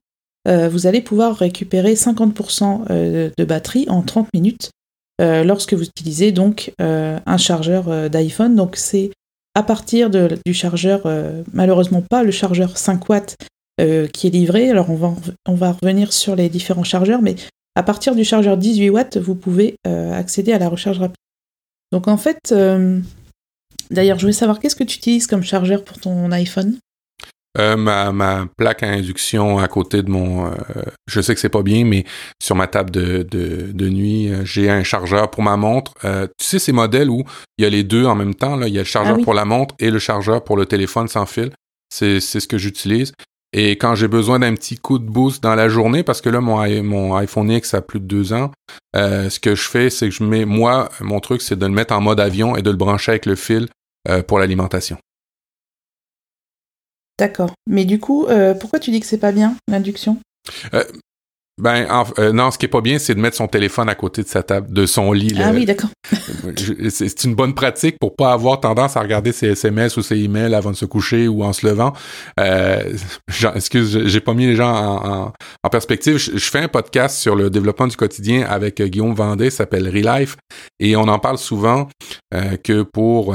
[0.47, 2.89] vous allez pouvoir récupérer 50%
[3.37, 4.71] de batterie en 30 minutes
[5.21, 8.57] lorsque vous utilisez donc un chargeur d'iPhone.
[8.57, 9.11] Donc c'est
[9.57, 13.37] à partir du chargeur, euh, malheureusement pas le chargeur 5 watts
[13.81, 14.69] euh, qui est livré.
[14.69, 17.37] Alors on va, revenir sur les différents chargeurs, mais
[17.75, 21.17] à partir du chargeur 18 watts, vous pouvez euh, accéder à la recharge rapide.
[21.91, 22.53] Donc en fait,
[23.91, 26.77] d'ailleurs, je voulais savoir qu'est-ce que tu utilises comme chargeur pour ton iPhone?
[27.59, 30.47] Euh, ma, ma, plaque à induction à côté de mon...
[30.47, 30.55] Euh,
[31.07, 32.05] je sais que c'est pas bien, mais
[32.43, 35.93] sur ma table de, de, de nuit, euh, j'ai un chargeur pour ma montre.
[36.03, 37.25] tu sais, ces modèles où
[37.59, 39.25] il y a les deux en même temps, là, il y a le chargeur ah
[39.25, 41.51] pour la montre et le chargeur pour le téléphone sans fil.
[41.89, 43.13] C'est ce que j'utilise.
[43.53, 46.41] Et quand j'ai besoin d'un petit coup de boost dans la journée, parce que là,
[46.41, 48.51] mon, mon iPhone X a plus de deux ans,
[48.95, 51.95] ce que je fais, c'est que je mets, moi, mon truc, c'est de le mettre
[51.95, 53.69] en mode avion et de le brancher avec le fil
[54.27, 54.99] pour l'alimentation.
[57.19, 57.53] D'accord.
[57.69, 60.19] Mais du coup, euh, pourquoi tu dis que c'est pas bien l'induction?
[60.75, 60.85] Euh,
[61.59, 61.87] ben
[62.19, 64.29] euh, non, ce qui est pas bien, c'est de mettre son téléphone à côté de
[64.29, 65.35] sa table, de son lit.
[65.43, 65.89] Ah oui, d'accord.
[66.91, 70.55] c'est une bonne pratique pour pas avoir tendance à regarder ses SMS ou ses emails
[70.55, 71.95] avant de se coucher ou en se levant.
[72.39, 72.83] Euh,
[73.55, 76.19] excuse, j'ai pas mis les gens en, en, perspective.
[76.19, 80.37] Je, fais un podcast sur le développement du quotidien avec Guillaume Vendée, s'appelle Relife,
[80.79, 81.89] et on en parle souvent
[82.63, 83.35] que pour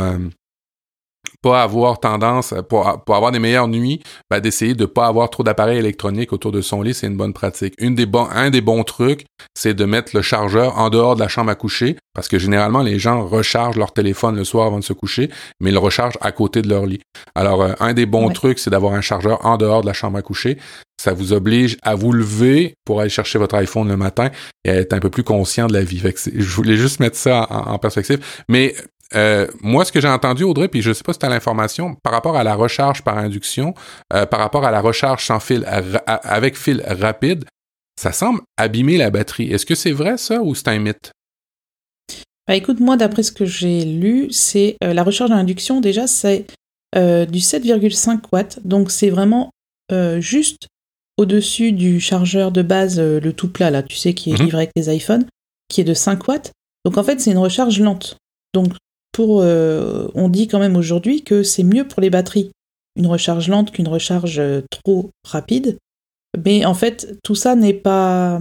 [1.41, 5.43] pas avoir tendance, pour, pour avoir des meilleures nuits, ben, d'essayer de pas avoir trop
[5.43, 7.73] d'appareils électroniques autour de son lit, c'est une bonne pratique.
[7.79, 9.25] Une des bons, un des bons trucs,
[9.55, 12.81] c'est de mettre le chargeur en dehors de la chambre à coucher, parce que généralement,
[12.81, 16.17] les gens rechargent leur téléphone le soir avant de se coucher, mais ils le rechargent
[16.21, 17.01] à côté de leur lit.
[17.35, 20.17] Alors, euh, un des bons trucs, c'est d'avoir un chargeur en dehors de la chambre
[20.17, 20.57] à coucher.
[21.01, 24.29] Ça vous oblige à vous lever pour aller chercher votre iPhone le matin
[24.63, 25.99] et à être un peu plus conscient de la vie.
[26.35, 28.23] je voulais juste mettre ça en, en perspective.
[28.47, 28.75] Mais
[29.15, 31.95] euh, moi, ce que j'ai entendu, Audrey, puis je sais pas si tu as l'information,
[32.03, 33.73] par rapport à la recharge par induction,
[34.13, 35.65] euh, par rapport à la recharge sans fil,
[36.05, 37.45] avec fil rapide,
[37.99, 39.51] ça semble abîmer la batterie.
[39.51, 41.11] Est-ce que c'est vrai ça ou c'est un mythe?
[42.47, 46.07] Bah, écoute, moi, d'après ce que j'ai lu, c'est euh, la recharge à induction, déjà,
[46.07, 46.47] c'est
[46.93, 48.59] du 7,5 watts.
[48.65, 49.51] Donc, c'est vraiment
[50.19, 50.67] juste
[51.17, 54.45] au-dessus du chargeur de base, le tout plat, là, tu sais, qui est mhm.
[54.45, 55.25] livré avec les iPhones,
[55.69, 56.51] qui est de 5 watts.
[56.85, 58.17] Donc, en fait, c'est une recharge lente.
[58.53, 58.73] Donc,
[59.11, 62.51] pour, euh, on dit quand même aujourd'hui que c'est mieux pour les batteries
[62.95, 65.77] une recharge lente qu'une recharge euh, trop rapide.
[66.43, 68.39] Mais en fait, tout ça n'est pas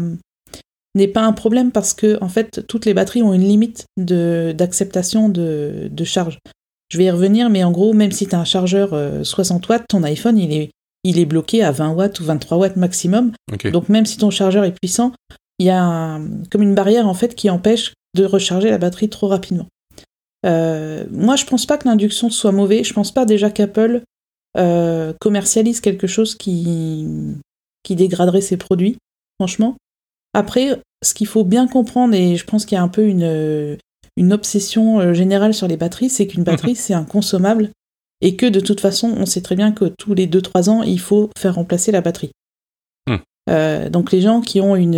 [0.96, 4.52] n'est pas un problème parce que en fait, toutes les batteries ont une limite de
[4.56, 6.38] d'acceptation de, de, charge.
[6.88, 8.90] Je vais y revenir, mais en gros, même si tu as un chargeur
[9.24, 10.70] 60 euh, watts, ton iPhone il est
[11.02, 13.32] il est bloqué à 20 watts ou 23 watts maximum.
[13.72, 15.12] Donc même si ton chargeur est puissant,
[15.58, 19.28] il y a comme une barrière en fait qui empêche de recharger la batterie trop
[19.28, 19.66] rapidement.
[20.44, 22.84] Moi, je pense pas que l'induction soit mauvais.
[22.84, 24.02] Je pense pas déjà qu'Apple
[25.20, 27.06] commercialise quelque chose qui,
[27.82, 28.96] qui dégraderait ses produits,
[29.38, 29.76] franchement.
[30.32, 33.78] Après, ce qu'il faut bien comprendre, et je pense qu'il y a un peu une,
[34.16, 37.70] une obsession générale sur les batteries, c'est qu'une batterie, c'est un consommable
[38.20, 41.00] et que de toute façon, on sait très bien que tous les 2-3 ans, il
[41.00, 42.32] faut faire remplacer la batterie.
[43.08, 43.16] Hmm.
[43.48, 44.94] Euh, donc les gens qui ont une,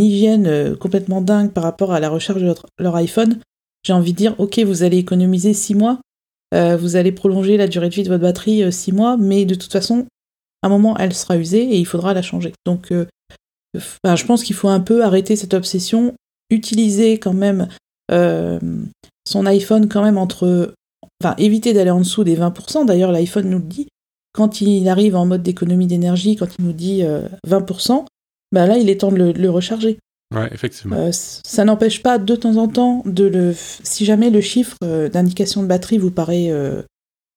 [0.00, 3.38] hygiène euh, complètement dingue par rapport à la recharge de leur, iPhone,
[3.86, 6.00] j'ai envie de dire, ok, vous allez économiser 6 mois,
[6.54, 9.54] euh, vous allez prolonger la durée de vie de votre batterie 6 mois, mais de
[9.54, 10.06] toute façon,
[10.62, 12.52] à un moment, elle sera usée et il faudra la changer.
[12.64, 12.92] Donc
[13.74, 16.14] je pense qu'il faut un peu arrêter cette obsession,
[16.50, 17.68] utiliser quand même
[18.10, 20.74] son iPhone quand même entre
[21.22, 22.86] enfin éviter d'aller en dessous des 20%.
[22.86, 23.88] D'ailleurs, l'iPhone nous le dit.
[24.32, 27.02] Quand il arrive en mode d'économie d'énergie, quand il nous dit
[27.46, 28.02] 20%, euh,
[28.52, 29.98] bah là, il est temps de le, recharger.
[30.34, 30.96] Ouais, effectivement.
[30.96, 33.54] Euh, ça n'empêche pas de temps en temps de le.
[33.54, 36.50] Si jamais le chiffre euh, d'indication de batterie vous paraît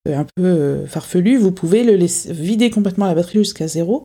[0.06, 4.04] un peu farfelu, vous pouvez le laisser vider complètement la batterie jusqu'à zéro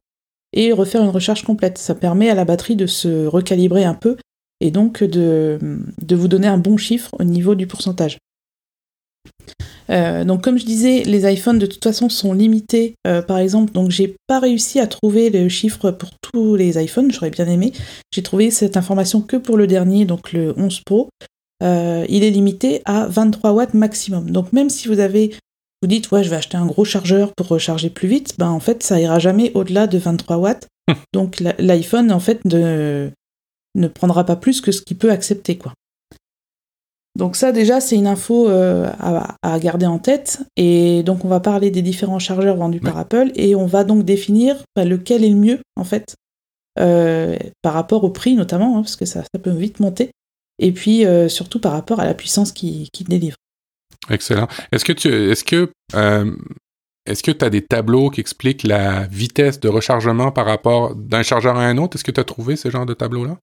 [0.52, 1.78] et refaire une recharge complète.
[1.78, 4.16] Ça permet à la batterie de se recalibrer un peu
[4.60, 5.58] et donc de,
[6.00, 8.18] de vous donner un bon chiffre au niveau du pourcentage.
[9.90, 12.94] Euh, donc comme je disais, les iPhones de toute façon sont limités.
[13.06, 17.10] Euh, par exemple, donc j'ai pas réussi à trouver le chiffre pour tous les iPhones,
[17.12, 17.72] j'aurais bien aimé.
[18.12, 21.08] J'ai trouvé cette information que pour le dernier, donc le 11 Pro.
[21.62, 24.30] Euh, il est limité à 23 watts maximum.
[24.30, 25.34] Donc même si vous avez,
[25.82, 28.60] vous dites ouais je vais acheter un gros chargeur pour recharger plus vite, ben en
[28.60, 30.68] fait ça ira jamais au-delà de 23 watts.
[31.14, 33.10] donc l'iPhone en fait ne,
[33.74, 35.72] ne prendra pas plus que ce qu'il peut accepter quoi.
[37.16, 40.40] Donc ça déjà c'est une info euh, à, garder en tête.
[40.56, 44.04] Et donc on va parler des différents chargeurs vendus par Apple et on va donc
[44.04, 46.16] définir bah, lequel est le mieux en fait
[46.80, 50.10] euh, par rapport au prix notamment hein, parce que ça, peut vite monter.
[50.58, 53.36] Et puis euh, surtout par rapport à la puissance qu'il qui délivre.
[54.10, 54.48] Excellent.
[54.72, 55.70] Est-ce que tu est-ce que
[57.06, 61.22] est-ce que tu as des tableaux qui expliquent la vitesse de rechargement par rapport d'un
[61.22, 61.96] chargeur à un autre?
[61.96, 63.38] Est-ce que tu as trouvé ce genre de tableau là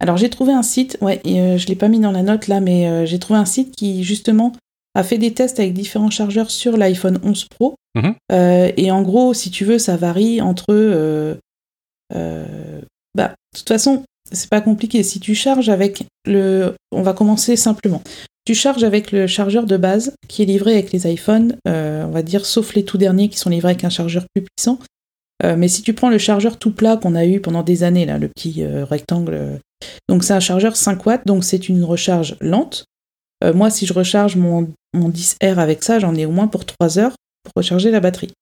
[0.00, 2.48] alors j'ai trouvé un site, ouais, et, euh, je l'ai pas mis dans la note
[2.48, 4.52] là, mais euh, j'ai trouvé un site qui justement
[4.94, 7.76] a fait des tests avec différents chargeurs sur l'iPhone 11 Pro.
[7.94, 8.14] Mhm.
[8.32, 11.38] Euh, et en gros, si tu veux, ça varie entre.
[13.14, 15.02] bah, de toute façon, c'est pas compliqué.
[15.02, 18.02] Si tu charges avec le, on va commencer simplement.
[18.44, 22.22] Tu charges avec le chargeur de base qui est livré avec les iPhones, on va
[22.22, 24.78] dire, sauf les tout derniers qui sont livrés avec un chargeur plus puissant.
[25.42, 28.18] mais si tu prends le chargeur tout plat qu'on a eu pendant des années, là,
[28.18, 29.58] le petit rectangle
[30.08, 32.86] donc c'est un chargeur 5 watts, donc c'est une recharge lente.
[33.44, 36.98] Euh, moi, si je recharge mon, 10R avec ça, j'en ai au moins pour 3
[36.98, 38.32] heures pour recharger la batterie.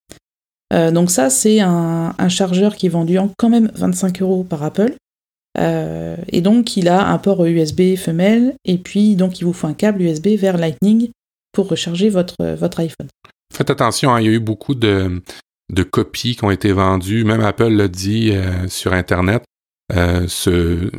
[0.73, 4.62] Euh, donc ça, c'est un, chargeur qui est vendu en quand même 25 euros par
[4.62, 4.94] Apple.
[5.59, 9.66] Euh, et donc, il a un port USB femelle, et puis donc il vous faut
[9.66, 11.11] un câble USB vers Lightning
[11.53, 12.35] pour recharger votre,
[12.79, 13.09] iPhone.
[13.53, 15.23] Faites attention, hein, il y a eu beaucoup de,
[15.73, 18.33] de copies qui ont été vendues, même Apple l'a dit
[18.68, 19.44] sur Internet.
[19.92, 20.90] Euh, ce,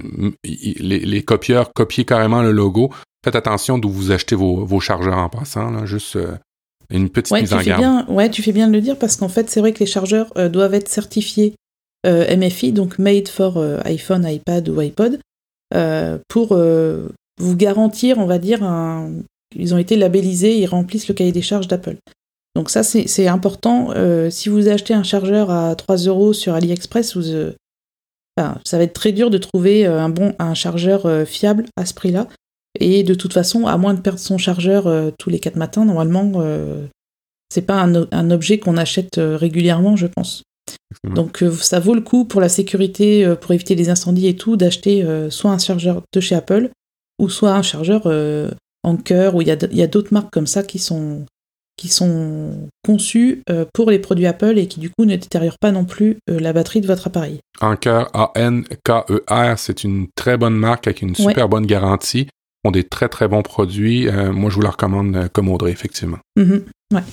[0.44, 2.92] les, copieurs copient carrément le logo.
[3.24, 6.36] Faites attention d'où vous achetez vos, chargeurs en passant, là, juste euh,
[6.92, 7.82] une petite mise en garde.
[7.82, 9.88] Bien, ouais, tu fais bien de le dire parce qu'en fait, c'est vrai que les
[9.88, 11.56] chargeurs euh, doivent être certifiés
[12.08, 15.20] MFI, donc Made for iPhone, iPad ou iPod,
[16.28, 19.10] pour vous garantir, on va dire, un...
[19.56, 21.96] ils ont été labellisés, ils remplissent le cahier des charges d'Apple.
[22.56, 23.90] Donc ça, c'est important.
[24.30, 27.56] si vous achetez un chargeur à 3 euros sur AliExpress, vous,
[28.38, 31.86] ça va être très dur de trouver euh, un bon un chargeur euh, fiable à
[31.86, 32.28] ce prix-là.
[32.80, 35.86] Et de toute façon, à moins de perdre son chargeur euh, tous les quatre matins,
[35.86, 36.34] normalement,
[37.50, 40.44] c'est pas un, objet qu'on achète régulièrement, je pense.
[41.06, 45.06] Donc ça vaut le coup pour la sécurité, pour éviter les incendies et tout, d'acheter
[45.30, 46.70] soit un chargeur de chez Apple,
[47.18, 48.12] ou soit un chargeur
[48.84, 49.52] en cœur, ou il y
[49.84, 51.26] a d'autres marques comme ça qui sont,
[51.78, 55.72] qui sont conçus euh, pour les produits Apple et qui du coup ne détériorent pas
[55.72, 57.40] non plus euh, la batterie de votre appareil.
[57.62, 62.28] Anker, A-N-K-E-R, c'est une très bonne marque avec une super bonne garantie.
[62.64, 64.08] Ont des très très bons produits.
[64.08, 66.18] Euh, moi, je vous la recommande comme Audrey, effectivement.
[66.36, 67.04] Ouais.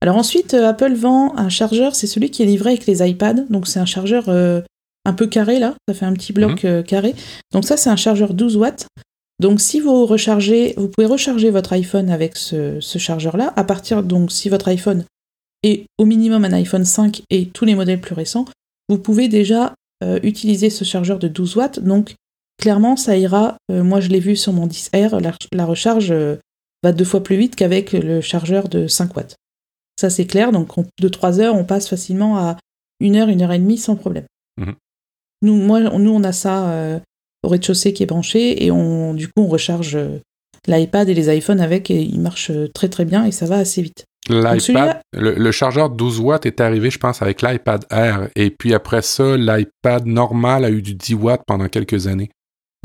[0.00, 3.44] Alors ensuite, Apple vend un chargeur, c'est celui qui est livré avec les iPads.
[3.50, 6.82] Donc c'est un chargeur un peu carré là, ça fait un petit bloc mm-hmm.
[6.84, 7.14] carré.
[7.52, 8.86] Donc ça, c'est un chargeur 12 watts.
[9.40, 13.54] Donc si vous rechargez, vous pouvez recharger votre iPhone avec ce, chargeur-là.
[13.56, 15.04] À partir donc si votre iPhone
[15.62, 18.44] est au minimum un iPhone 5 et tous les modèles plus récents,
[18.90, 19.74] vous pouvez déjà
[20.04, 21.80] euh, utiliser ce chargeur de 12 watts.
[21.80, 22.16] Donc
[22.58, 23.56] clairement ça ira.
[23.72, 25.18] Euh, moi je l'ai vu sur mon 10R,
[25.52, 26.36] la, recharge euh,
[26.82, 29.36] va deux fois plus vite qu'avec le chargeur de 5 watts.
[29.98, 30.52] Ça c'est clair.
[30.52, 30.68] Donc
[31.00, 32.58] de 3 heures on passe facilement à
[33.02, 34.26] 1 heure, 1 heure et demie sans problème.
[34.58, 34.74] Mhm.
[35.42, 37.00] Nous, moi, nous on a ça
[37.42, 40.18] au rez-de-chaussée qui est branché et on, du coup on recharge euh,
[40.66, 43.82] l'iPad et les iPhones avec, et ils marchent très très bien et ça va assez
[43.82, 44.04] vite.
[44.28, 48.28] L'iPad, le, le, chargeur 12 watts est arrivé, je pense, avec l'iPad Air.
[48.36, 52.30] Et puis après ça, l'iPad normal a eu du 10 watts pendant quelques années.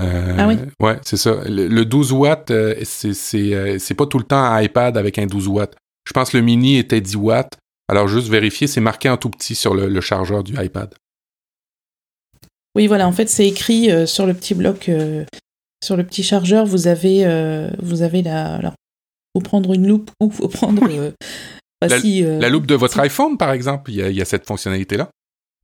[0.01, 0.57] Euh, ah oui?
[0.79, 1.37] Ouais, c'est ça.
[1.47, 5.47] Le, 12 watts, euh, euh, c'est pas tout le temps un iPad avec un 12
[5.47, 5.75] watts.
[6.07, 7.57] Je pense que le mini était 10 watts.
[7.87, 10.93] Alors, juste vérifier, c'est marqué en tout petit sur le, chargeur du iPad.
[12.75, 14.91] Oui, voilà, en fait, c'est écrit sur le petit bloc,
[15.83, 17.25] sur le petit chargeur, vous avez,
[17.81, 18.55] vous avez la.
[18.55, 18.73] Alors,
[19.33, 20.81] faut prendre une loupe ou faut prendre.
[21.81, 25.09] Bah, la, loupe de votre iPhone, par exemple, il y a cette fonctionnalité-là.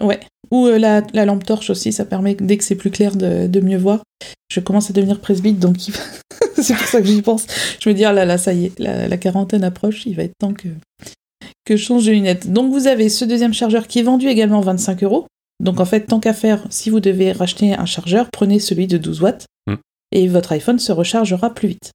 [0.02, 0.20] Ouais.
[0.52, 3.78] Ou euh, la, lampe torche aussi, ça permet, dès que c'est plus clair, de, mieux
[3.78, 4.04] voir.
[4.52, 5.78] Je commence à devenir presbyte, donc
[6.58, 7.46] c'est pour ça que j'y pense.
[7.80, 10.38] Je me dis, ah là là, ça y est, la, quarantaine approche, il va être
[10.38, 10.68] temps que,
[11.66, 12.52] que je change de lunettes.
[12.52, 15.28] Donc vous avez ce deuxième chargeur qui est vendu également 25 euros.
[15.62, 18.98] Donc en fait, tant qu'à faire, si vous devez racheter un chargeur, prenez celui de
[18.98, 19.76] 12 watts mm.
[20.12, 21.92] et votre iPhone se rechargera plus vite.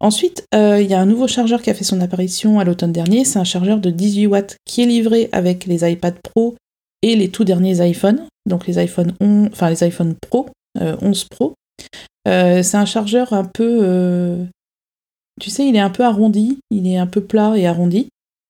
[0.00, 2.92] Ensuite, euh, il y a un nouveau chargeur qui a fait son apparition à l'automne
[2.92, 3.24] dernier.
[3.24, 6.56] C'est un chargeur de 18 watts qui est livré avec les iPad Pro
[7.02, 10.48] et les tout derniers iPhones, donc les iPhone 11, enfin les iPhone Pro,
[10.78, 11.54] 11 euh, Pro.
[12.28, 14.46] Euh, c'est un chargeur un peu,
[15.40, 18.08] tu sais, il est un peu arrondi, il est un peu plat et arrondi.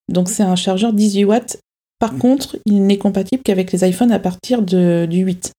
[0.08, 1.58] Donc c'est un chargeur 18 watts.
[2.00, 5.52] Par contre, il n'est compatible qu'avec les iPhones à partir de, du 8.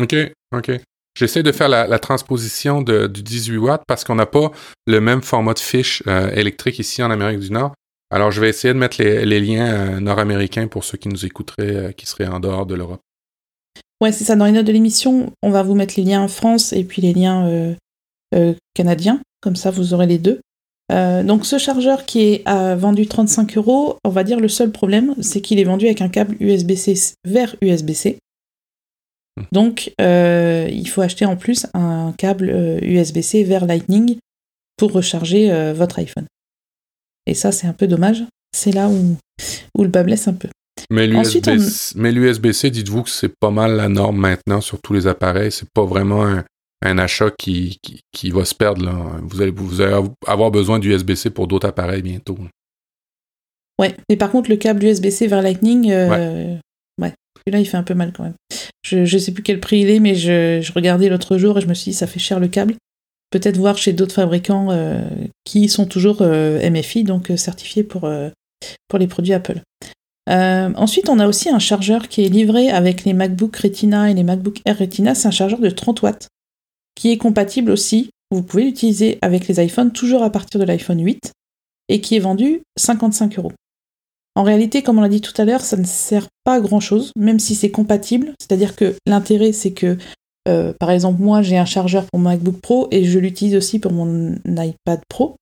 [0.00, 0.16] Ok,
[0.52, 0.72] ok.
[1.16, 4.50] J'essaie de faire la, transposition de, du 18 watts parce qu'on n'a pas
[4.86, 7.74] le même format de fiche électrique ici en Amérique du Nord.
[8.10, 11.76] Alors, je vais essayer de mettre les, liens euh, nord-américains pour ceux qui nous écouteraient,
[11.76, 13.02] euh, qui seraient en dehors de l'Europe.
[14.00, 14.34] Ouais, c'est ça.
[14.34, 17.12] Dans les notes de l'émission, on va vous mettre les liens France et puis les
[17.12, 17.74] liens
[18.34, 19.20] euh, canadiens.
[19.42, 20.40] Comme ça, vous aurez les deux.
[20.90, 25.40] Donc, ce chargeur qui est vendu 35 euros, on va dire le seul problème, c'est
[25.40, 28.18] qu'il est vendu avec un câble USB-C vers USB-C.
[29.36, 29.42] Hmm.
[29.52, 32.50] Donc, il faut acheter en plus un câble
[32.82, 34.16] USB-C vers Lightning
[34.76, 36.26] pour recharger votre iPhone.
[37.26, 38.24] Et ça, c'est un peu dommage.
[38.56, 39.16] C'est là où,
[39.76, 40.48] où le bas blesse un peu.
[40.90, 45.52] Mais l'USB-C, dites-vous que c'est pas mal la norme maintenant sur tous les appareils.
[45.52, 46.44] C'est pas vraiment un,
[46.82, 47.80] achat qui,
[48.12, 48.84] qui, va se perdre.
[48.84, 48.92] Là.
[49.22, 52.38] Vous, allez, vous allez avoir besoin d'USB-C pour d'autres appareils bientôt.
[53.80, 56.56] Ouais, mais par contre, le câble USB-C vers Lightning, euh,
[57.00, 57.12] ouais.
[57.46, 58.34] là il fait un peu mal quand même.
[58.82, 61.60] Je, je sais plus quel prix il est, mais je, je regardais l'autre jour et
[61.60, 62.74] je me suis dit, ça fait cher le câble
[63.30, 65.06] peut-être voir chez d'autres fabricants euh,
[65.44, 68.10] qui sont toujours euh, MFI, donc certifiés pour,
[68.88, 69.60] pour les produits Apple.
[70.26, 74.22] ensuite, on a aussi un chargeur qui est livré avec les MacBook Retina et les
[74.22, 75.14] MacBook Air Retina.
[75.14, 76.28] C'est un chargeur de 30 watts
[76.98, 78.10] qui est compatible aussi.
[78.30, 81.32] Vous pouvez l'utiliser avec les iPhones, toujours à partir de l'iPhone 8,
[81.88, 83.52] et qui est vendu 55 euros.
[84.34, 86.80] En réalité, comme on l'a dit tout à l'heure, ça ne sert pas à grand
[86.80, 88.32] chose, même si c'est compatible.
[88.40, 89.96] C'est-à-dire que l'intérêt, c'est que
[90.48, 93.78] euh, par exemple, moi, j'ai un chargeur pour mon MacBook Pro et je l'utilise aussi
[93.78, 95.36] pour mon iPad Pro.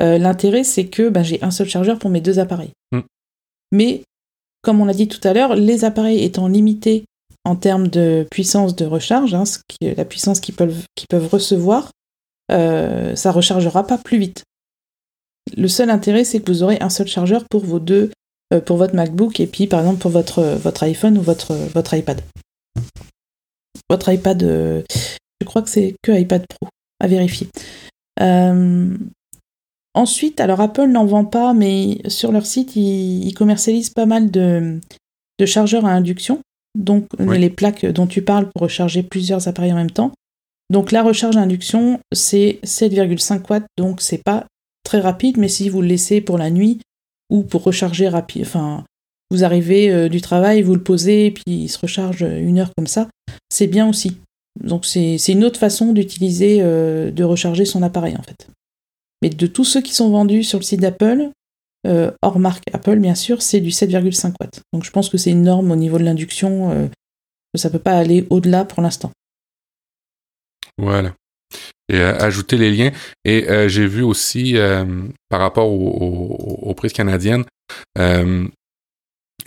[0.00, 2.72] Euh, l'intérêt, c'est que ben, j'ai un seul chargeur pour mes deux appareils.
[2.92, 3.00] Mm.
[3.72, 4.02] Mais,
[4.62, 7.04] comme on l'a dit tout à l'heure, les appareils étant limités
[7.48, 9.44] en termes de puissance de recharge, hein,
[9.80, 11.90] la puissance qu'ils peuvent, peuvent, recevoir,
[12.52, 14.44] euh, ça rechargera pas plus vite.
[15.56, 18.10] Le seul intérêt, c'est que vous aurez un seul chargeur pour vos deux,
[18.66, 22.20] pour votre MacBook et puis par exemple pour votre, iPhone ou votre, votre iPad
[23.90, 24.82] votre iPad, euh,
[25.40, 26.68] je crois que c'est que iPad Pro,
[27.00, 27.48] à vérifier.
[28.20, 28.96] Euh,
[29.94, 34.80] ensuite, alors Apple n'en vend pas, mais sur leur site, ils, commercialisent pas mal de,
[35.46, 36.40] chargeurs à induction,
[36.74, 40.12] donc les plaques dont tu parles pour recharger plusieurs appareils en même temps.
[40.70, 44.46] Donc la recharge à induction, c'est 7,5 watts, donc c'est pas
[44.84, 46.80] très rapide, mais si vous le laissez pour la nuit
[47.30, 48.84] ou pour recharger rapide, enfin
[49.30, 52.72] vous arrivez euh, du travail, vous le posez, et puis il se recharge une heure
[52.76, 53.08] comme ça,
[53.50, 54.16] c'est bien aussi.
[54.62, 58.48] Donc c'est une autre façon d'utiliser, euh, de recharger son appareil en fait.
[59.22, 61.30] Mais de tous ceux qui sont vendus sur le site d'Apple,
[61.86, 64.62] euh, hors marque Apple bien sûr, c'est du 7,5 watts.
[64.72, 66.90] Donc je pense que c'est une norme au niveau de l'induction,
[67.54, 69.10] ça peut pas aller au-delà pour l'instant.
[70.76, 71.14] Voilà.
[71.88, 72.92] Et ajouter les liens.
[73.24, 74.56] Et j'ai vu aussi,
[75.28, 77.44] par rapport aux, prises canadiennes,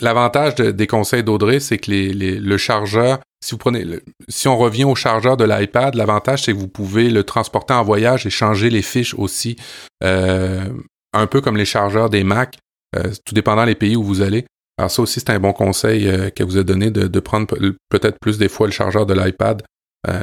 [0.02, 3.86] L'avantage des conseils d'Audrey, c'est que le chargeur, si vous prenez,
[4.28, 7.84] si on revient au chargeur de l'iPad, l'avantage c'est que vous pouvez le transporter en
[7.84, 9.58] voyage et changer les fiches aussi,
[10.04, 10.66] euh,
[11.14, 12.58] un peu comme les chargeurs des Mac,
[12.96, 14.46] euh, tout dépendant des pays où vous allez.
[14.78, 17.48] Alors ça aussi c'est un bon conseil euh, qu'elle vous a donné de, prendre
[17.90, 19.64] peut-être plus des fois le chargeur de l'iPad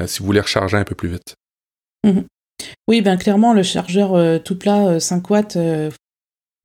[0.06, 1.36] si vous voulez recharger un peu plus vite.
[2.04, 2.24] Mhm.
[2.88, 5.56] Oui, ben clairement le chargeur tout plat 5 watts,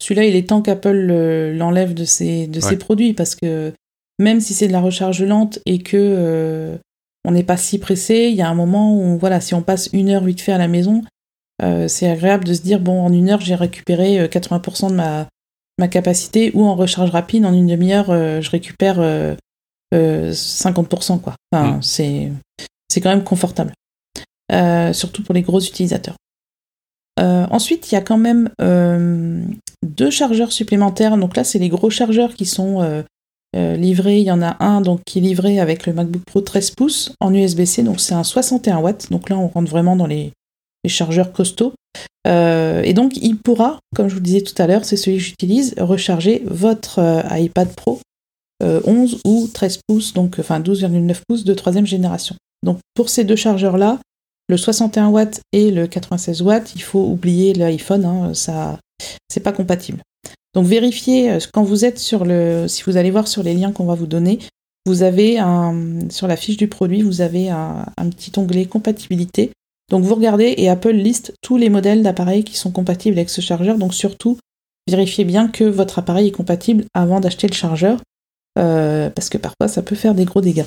[0.03, 3.71] celui-là, il est temps qu'Apple l'enlève de ses, de ses produits parce que
[4.19, 6.77] même si c'est de la recharge lente et que euh,
[7.25, 9.89] on n'est pas si pressé, il y a un moment où, voilà, si on passe
[9.93, 11.03] une heure vite fait à la maison,
[11.59, 15.27] c'est agréable de se dire, bon, en une heure, j'ai récupéré 80% de ma,
[15.79, 18.99] ma capacité, ou en recharge rapide, en une demi-heure, je récupère
[19.93, 21.19] 50%.
[21.19, 21.35] Quoi.
[21.51, 21.81] Enfin, mm.
[21.81, 22.31] c'est,
[22.89, 23.73] c'est quand même confortable.
[24.93, 26.15] surtout pour les gros utilisateurs.
[27.17, 31.17] ensuite, il y a quand même deux chargeurs supplémentaires.
[31.17, 33.03] Donc là, c'est les gros chargeurs qui sont
[33.55, 36.41] euh, livré, il y en a un donc, qui est livré avec le MacBook Pro
[36.41, 40.07] 13 pouces en USB-C, donc c'est un 61 watts, donc là on rentre vraiment dans
[40.07, 40.31] les,
[40.89, 41.73] chargeurs costauds.
[42.27, 45.23] Euh, et donc il pourra, comme je vous disais tout à l'heure, c'est celui que
[45.23, 47.99] j'utilise, recharger votre euh, iPad Pro
[48.61, 52.35] 11 ou 13 pouces, donc enfin 12,9 pouces de troisième génération.
[52.63, 53.99] Donc pour ces deux chargeurs-là,
[54.47, 58.79] le 61 watts et le 96 watts, il faut oublier l'iPhone, hein, ça
[59.29, 60.01] c'est pas compatible.
[60.53, 63.71] Donc vérifiez euh, quand vous êtes sur le, si vous allez voir sur les liens
[63.71, 64.39] qu'on va vous donner,
[64.85, 69.51] vous avez un, sur la fiche du produit, vous avez un, petit onglet compatibilité.
[69.89, 73.41] Donc vous regardez et Apple liste tous les modèles d'appareils qui sont compatibles avec ce
[73.41, 73.77] chargeur.
[73.77, 74.37] Donc surtout,
[74.89, 77.99] vérifiez bien que votre appareil est compatible avant d'acheter le chargeur,
[78.57, 80.65] euh, parce que parfois ça peut faire des gros dégâts.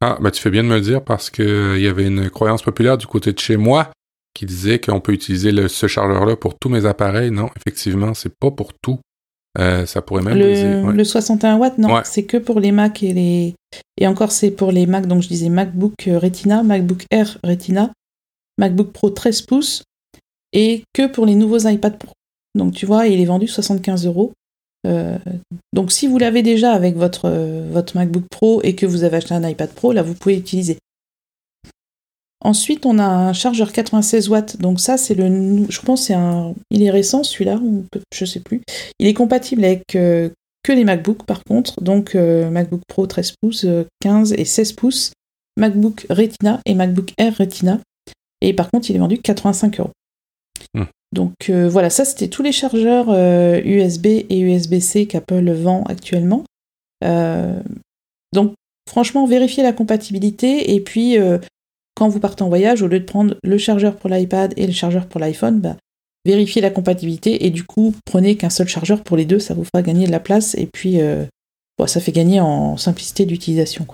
[0.00, 2.28] Ah, bah tu fais bien de me le dire parce qu'il euh, y avait une
[2.28, 3.90] croyance populaire du côté de chez moi
[4.34, 7.30] qui disait qu'on peut utiliser ce chargeur-là pour tous mes appareils.
[7.30, 8.98] Non, effectivement, c'est pas pour tout.
[9.58, 13.12] Euh, ça pourrait même le, le 61 watts, non, c'est que pour les Mac et
[13.12, 13.54] les
[13.98, 15.06] et encore c'est pour les Mac.
[15.06, 17.92] Donc je disais MacBook Retina, MacBook Air Retina,
[18.58, 19.82] MacBook Pro 13 pouces
[20.52, 22.12] et que pour les nouveaux iPad Pro.
[22.54, 24.32] Donc tu vois, il est vendu 75 euros.
[24.86, 25.18] Euh,
[25.72, 27.30] donc si vous l'avez déjà avec votre,
[27.70, 30.78] votre MacBook Pro et que vous avez acheté un iPad Pro, là vous pouvez l'utiliser.
[32.44, 34.56] Ensuite, on a un chargeur 96 watts.
[34.60, 37.60] Donc ça, c'est le, je pense, c'est un, il est récent celui-là,
[38.12, 38.62] je sais plus.
[38.98, 40.28] Il est compatible avec euh,
[40.64, 41.80] que les MacBooks par contre.
[41.82, 43.66] Donc euh, MacBook Pro 13 pouces,
[44.00, 45.12] 15 euh, et 16 pouces,
[45.56, 47.78] MacBook Retina et MacBook Air Retina.
[48.42, 49.90] Et par contre, il est vendu 85 euros.
[50.74, 50.84] Hmm.
[51.12, 53.08] Donc voilà, ça c'était tous les chargeurs
[53.64, 56.44] USB et USB-C qu'Apple vend actuellement.
[57.02, 58.54] donc
[58.88, 61.18] franchement, vérifiez la compatibilité et puis
[61.94, 64.72] quand vous partez en voyage, au lieu de prendre le chargeur pour l'iPad et le
[64.72, 65.76] chargeur pour l'iPhone, bah,
[66.24, 69.64] vérifiez la compatibilité et du coup, prenez qu'un seul chargeur pour les deux, ça vous
[69.64, 71.24] fera gagner de la place et puis euh,
[71.86, 73.86] ça fait gagner en simplicité d'utilisation.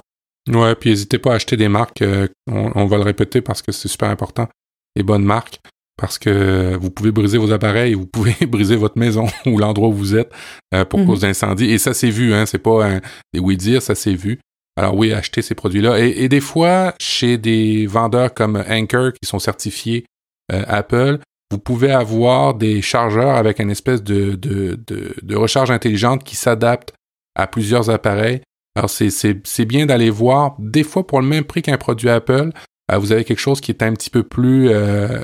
[0.46, 3.72] Ouais, puis n'hésitez pas à acheter des marques, euh, on, va le répéter parce que
[3.72, 4.48] c'est super important,
[4.96, 5.60] les bonnes marques,
[5.98, 9.92] parce que vous pouvez briser vos appareils, vous pouvez briser votre maison ou l'endroit où
[9.92, 10.32] vous êtes
[10.74, 11.06] euh, pour mhm.
[11.06, 11.66] cause d'incendie.
[11.66, 13.00] Et ça, c'est vu, hein, c'est pas un,
[13.34, 14.38] des oui dire, ça c'est vu.
[14.78, 15.98] Alors oui, acheter ces produits-là.
[15.98, 20.04] Et, des fois, chez des vendeurs comme Anker qui sont certifiés
[20.52, 21.18] euh, Apple,
[21.50, 26.92] vous pouvez avoir des chargeurs avec une espèce de, de, de, recharge intelligente qui s'adapte
[27.34, 28.40] à plusieurs appareils.
[28.78, 30.54] Alors c'est bien d'aller voir.
[30.58, 32.50] Des fois, pour le même prix qu'un produit Apple,
[32.90, 35.18] euh, vous avez quelque chose qui est un petit peu plus euh,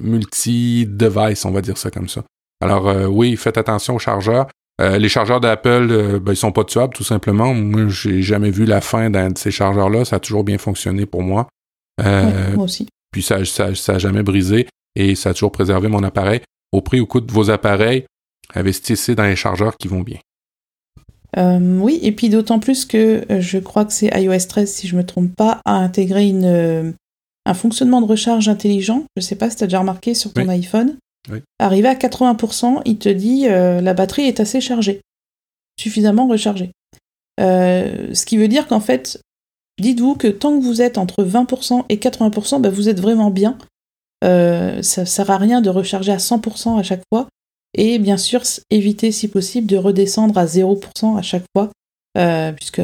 [0.00, 2.22] multi-device, on va dire ça comme ça.
[2.60, 4.46] Alors oui, faites attention aux chargeurs.
[4.80, 7.52] Euh, les chargeurs d'Apple, euh, ben, ils sont pas tuables, tout simplement.
[7.52, 10.04] Moi, j'ai jamais vu la fin d'un de ces chargeurs-là.
[10.04, 11.48] Ça a toujours bien fonctionné pour moi.
[12.00, 12.86] Euh, moi aussi.
[13.10, 16.40] Puis ça, ça, ça a jamais brisé et ça a toujours préservé mon appareil.
[16.70, 18.04] Au prix au coût de vos appareils,
[18.54, 20.18] investissez dans les chargeurs qui vont bien.
[21.38, 25.04] Oui, et puis d'autant plus que je crois que c'est iOS 13, si je me
[25.04, 26.94] trompe pas, a intégré une,
[27.48, 29.04] un fonctionnement de recharge intelligent.
[29.16, 30.96] Je sais pas si tu as déjà remarqué sur ton iPhone.
[31.58, 35.00] Arrivé à 80%, il te dit euh, la batterie est assez chargée,
[35.78, 36.72] suffisamment rechargée.
[37.40, 39.20] Euh, ce qui veut dire qu'en fait,
[39.80, 43.56] dites-vous que tant que vous êtes entre 20% et 80%, bah, vous êtes vraiment bien.
[44.24, 47.28] Euh, ça ne sert à rien de recharger à 100% à chaque fois.
[47.78, 51.70] Et bien sûr, éviter si possible de redescendre à 0% à chaque fois.
[52.56, 52.82] puisque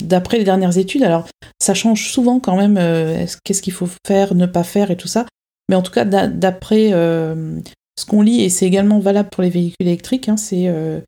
[0.00, 1.28] d'après les dernières études, alors
[1.60, 2.78] ça change souvent quand même,
[3.44, 5.26] qu'est-ce qu'il faut faire, ne pas faire et tout ça.
[5.68, 7.58] Mais en tout cas, d'après euh,
[7.98, 11.00] ce qu'on lit, et c'est également valable pour les véhicules électriques, hein, c'est euh,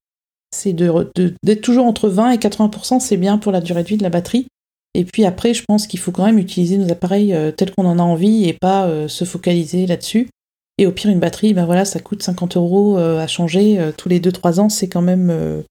[0.65, 4.11] d'être toujours entre 20 et 80%, c'est bien pour la durée de vie de la
[4.11, 4.47] batterie.
[4.95, 7.85] Et puis après, je pense qu'il faut quand même utiliser nos appareils euh, tels qu'on
[7.85, 10.31] en a envie et pas se focaliser là-dessus.
[10.79, 14.19] Et au pire, une batterie, ben voilà, ça coûte 50 euros à changer tous les
[14.19, 15.63] 2-3 ans, c'est quand même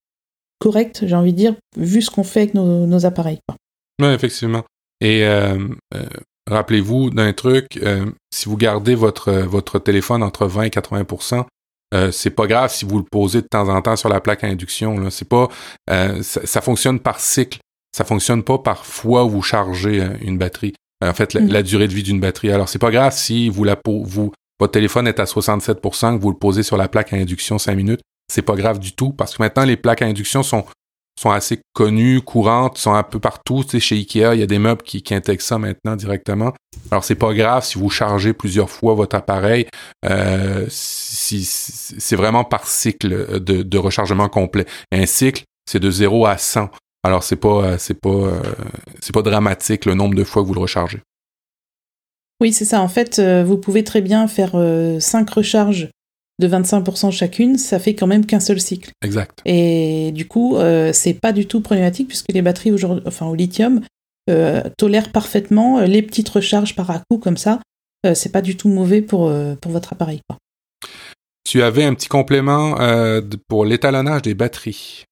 [0.60, 3.38] correct, j'ai envie de dire, vu ce qu'on fait avec nos, appareils.
[4.00, 4.62] Oui, effectivement.
[5.02, 5.26] Et
[6.50, 11.46] Rappelez-vous d'un truc, euh, si vous gardez votre, euh, votre téléphone entre 20 et 80%
[11.92, 14.42] euh, c'est pas grave si vous le posez de temps en temps sur la plaque
[14.42, 14.98] à induction.
[14.98, 15.10] Là.
[15.12, 15.48] C'est pas,
[15.90, 17.60] euh, ça, fonctionne par cycle.
[17.96, 20.72] Ça fonctionne pas par fois où vous chargez une batterie.
[21.04, 21.62] En fait, la, mm.
[21.62, 22.50] durée de vie d'une batterie.
[22.50, 26.30] Alors, c'est pas grave si vous la vous votre téléphone est à 67% que vous
[26.30, 28.00] le posez sur la plaque à induction 5 minutes.
[28.32, 30.64] C'est pas grave du tout parce que maintenant les plaques à induction sont
[31.20, 33.62] sont assez connues, courantes, sont un peu partout.
[33.64, 36.52] Tu sais, chez Ikea, il y a des meubles qui, qui intègrent ça maintenant directement.
[36.90, 39.66] Alors, c'est pas grave si vous chargez plusieurs fois votre appareil.
[40.04, 44.66] Euh, si, c'est vraiment par cycle de, de rechargement complet.
[44.92, 46.68] un cycle, c'est de 0 à 100.
[47.04, 48.42] Alors, c'est pas, c'est pas, euh,
[49.00, 51.00] c'est pas dramatique le nombre de fois que vous le rechargez.
[52.40, 52.80] Oui, c'est ça.
[52.80, 54.52] En fait, euh, vous pouvez très bien faire
[55.00, 55.88] 5 recharges
[56.40, 58.90] de 25% chacune, ça fait quand même qu'un seul cycle.
[59.02, 59.40] Exact.
[59.44, 63.34] Et du coup, euh, c'est pas du tout problématique puisque les batteries aujourd'hui, enfin au
[63.34, 63.80] lithium,
[64.30, 67.60] euh, tolèrent parfaitement les petites recharges par à coup comme ça.
[68.04, 70.20] Euh, c'est pas du tout mauvais pour, pour votre appareil.
[70.28, 70.38] Quoi.
[71.48, 72.76] Tu avais un petit complément
[73.48, 75.04] pour l'étalonnage des batteries.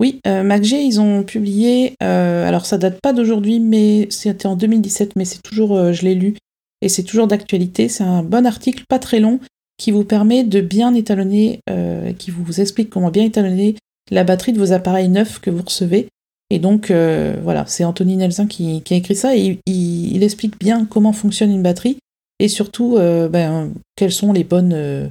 [0.00, 5.24] Oui, MacG, ils ont publié, alors ça date pas d'aujourd'hui, mais c'était en 2017, mais
[5.24, 6.34] c'est toujours, je l'ai lu,
[6.82, 7.88] et c'est toujours d'actualité.
[7.88, 9.40] C'est un bon article, pas très long,
[9.78, 13.76] qui vous permet de bien étalonner, euh, qui vous explique comment bien étalonner
[14.10, 16.08] la batterie de vos appareils neufs que vous recevez.
[16.50, 20.84] Et donc, euh, voilà, c'est Anthony Nelson qui, a écrit ça et il, explique bien
[20.84, 21.98] comment fonctionne une batterie
[22.40, 25.10] et surtout euh, ben, quelles sont les bonnes,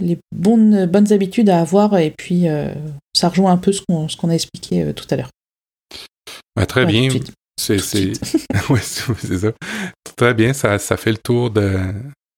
[0.00, 1.98] les bonnes, bonnes habitudes à avoir.
[1.98, 2.46] Et puis,
[3.14, 5.30] ça rejoint un peu ce qu'on a expliqué tout à l'heure.
[6.54, 7.08] Bah, très bien.
[7.58, 7.76] C'est
[8.70, 9.52] ouais, ça.
[10.16, 11.80] Très bien, ça, ça fait le tour de,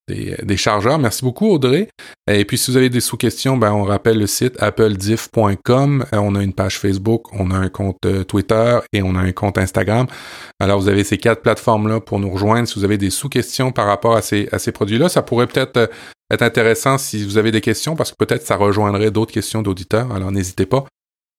[0.08, 0.98] des, chargeurs.
[0.98, 1.88] Merci beaucoup, Audrey.
[2.30, 6.06] Et puis, si vous avez des sous-questions, ben, on rappelle le site applediff.com.
[6.12, 9.20] Euh, on a une page Facebook, on a un compte euh, Twitter et on a
[9.20, 10.06] un compte Instagram.
[10.60, 12.66] Alors, vous avez ces quatre plateformes-là pour nous rejoindre.
[12.66, 15.76] Si vous avez des sous-questions par rapport à ces, à ces produits-là, ça pourrait peut-être
[15.76, 15.86] euh,
[16.32, 20.12] être intéressant si vous avez des questions parce que peut-être ça rejoindrait d'autres questions d'auditeurs.
[20.12, 20.84] Alors, n'hésitez pas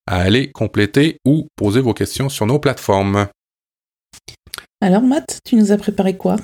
[0.06, 3.28] à aller compléter ou poser vos questions sur nos plateformes.
[4.82, 6.36] Alors, Matt, tu nous as préparé quoi?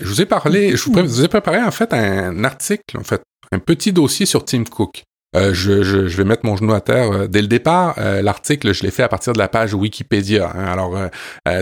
[0.00, 3.22] Je vous ai parlé, je vous, ai préparé en fait un article, en fait,
[3.52, 5.04] un petit dossier sur Tim Cook.
[5.36, 7.12] Euh, je, je, vais mettre mon genou à terre.
[7.12, 10.50] Euh, dès le départ, euh, l'article, je l'ai fait à partir de la page Wikipédia.
[10.54, 10.64] Hein.
[10.64, 10.98] Alors,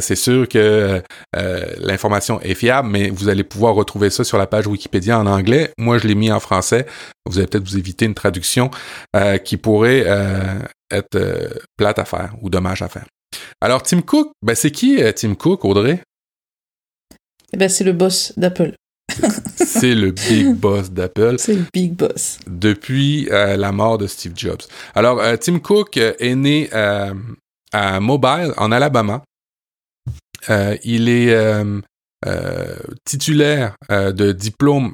[0.00, 1.02] c'est sûr que
[1.80, 5.72] l'information est fiable, mais vous allez pouvoir retrouver ça sur la page Wikipédia en anglais.
[5.78, 6.86] Moi, je l'ai mis en français.
[7.26, 8.70] Vous allez peut-être vous éviter une traduction
[9.44, 10.04] qui pourrait
[10.90, 11.18] être
[11.76, 13.06] plate à faire ou dommage à faire.
[13.60, 16.00] Alors, Tim Cook, ben, c'est qui Tim Cook, Audrey?
[17.52, 18.74] Eh ben, c'est le boss d'Apple.
[19.56, 21.36] c'est le big boss d'Apple.
[21.38, 22.38] C'est le big boss.
[22.46, 24.62] Depuis euh, la mort de Steve Jobs.
[24.94, 29.22] Alors, euh, Tim Cook euh, est né à Mobile, en Alabama.
[30.48, 31.36] il est
[33.04, 34.92] titulaire de diplôme,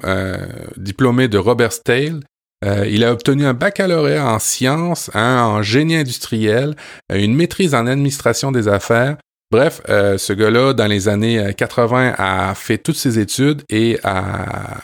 [0.75, 2.19] diplômé de Robert Stale.
[2.65, 6.75] il a obtenu un baccalauréat en sciences, en génie industriel,
[7.13, 9.17] une maîtrise en administration des affaires,
[9.53, 13.99] Bref, euh, ce gars-là, dans les années 80, euh, a fait toutes ses études et
[14.03, 14.81] a,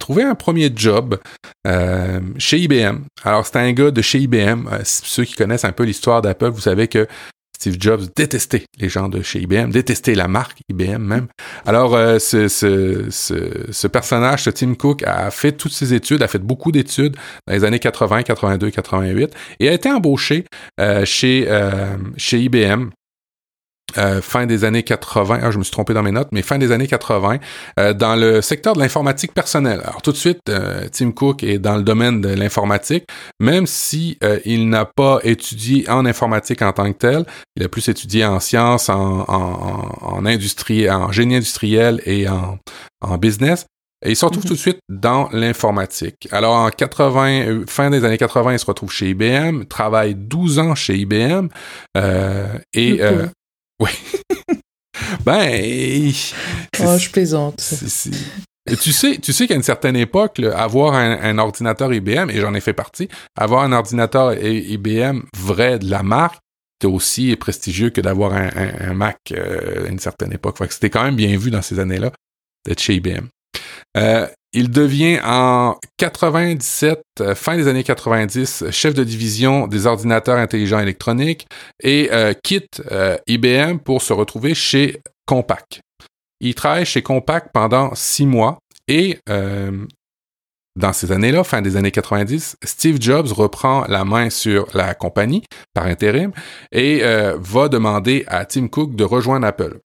[0.00, 1.20] trouvé un premier job
[1.68, 3.04] euh, chez IBM.
[3.22, 4.68] Alors, c'était un gars de chez IBM.
[4.82, 7.06] ceux qui connaissent un peu l'histoire d'Apple, vous savez que
[7.54, 11.28] Steve Jobs détestait les gens de chez IBM, détestait la marque IBM même.
[11.64, 17.14] Alors, ce, personnage, ce Tim Cook, a fait toutes ses études, a fait beaucoup d'études
[17.46, 20.44] dans les années 80, 82, 88 et a été embauché
[21.04, 21.46] chez
[22.32, 22.88] IBM
[23.96, 26.58] euh, fin des années 80, ah, je me suis trompé dans mes notes, mais fin
[26.58, 27.38] des années 80,
[27.80, 29.80] euh, dans le secteur de l'informatique personnelle.
[29.82, 33.04] Alors tout de suite, euh, Tim Cook est dans le domaine de l'informatique,
[33.40, 37.24] même si il n'a pas étudié en informatique en tant que tel,
[37.56, 42.58] il a plus étudié en sciences, en, en, en industrie, en génie industriel et en,
[43.00, 43.64] en business.
[44.04, 44.48] Et il se retrouve mhm.
[44.48, 46.28] tout de suite dans l'informatique.
[46.30, 50.74] Alors, en 80, fin des années 80, il se retrouve chez IBM, travaille 12 ans
[50.74, 51.48] chez IBM,
[52.74, 53.00] et
[53.80, 53.90] oui.
[55.24, 56.12] ben.
[56.80, 57.62] Oh, je plaisante.
[58.80, 62.60] tu sais, tu sais qu'à une certaine époque, avoir un, ordinateur IBM, et j'en ai
[62.60, 66.38] fait partie, avoir un ordinateur IBM vrai de la marque,
[66.80, 70.56] c'était aussi prestigieux que d'avoir un, Mac euh, à une certaine époque.
[70.70, 72.12] c'était quand même bien vu dans ces années-là
[72.64, 73.26] d'être chez IBM.
[73.96, 80.38] Euh, il devient en 97, euh, fin des années 90, chef de division des ordinateurs
[80.38, 81.46] intelligents électroniques
[81.82, 82.82] et euh, quitte
[83.26, 85.80] IBM pour se retrouver chez Compaq.
[86.40, 89.18] Il travaille chez Compaq pendant six mois et
[90.76, 95.42] dans ces années-là, fin des années 90, Steve Jobs reprend la main sur la compagnie
[95.74, 96.30] par intérim
[96.72, 97.02] et
[97.36, 99.80] va demander à Tim Cook de rejoindre Apple.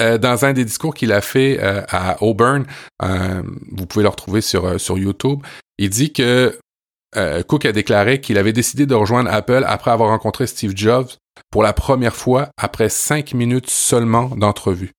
[0.00, 2.64] Euh, dans un des discours qu'il a fait euh, à Auburn,
[3.02, 3.42] euh,
[3.72, 5.40] vous pouvez le retrouver sur, sur YouTube,
[5.78, 6.58] il dit que
[7.48, 11.08] Cook a déclaré qu'il avait décidé de rejoindre Apple après avoir rencontré Steve Jobs
[11.50, 14.92] pour la première fois après cinq minutes seulement d'entrevue.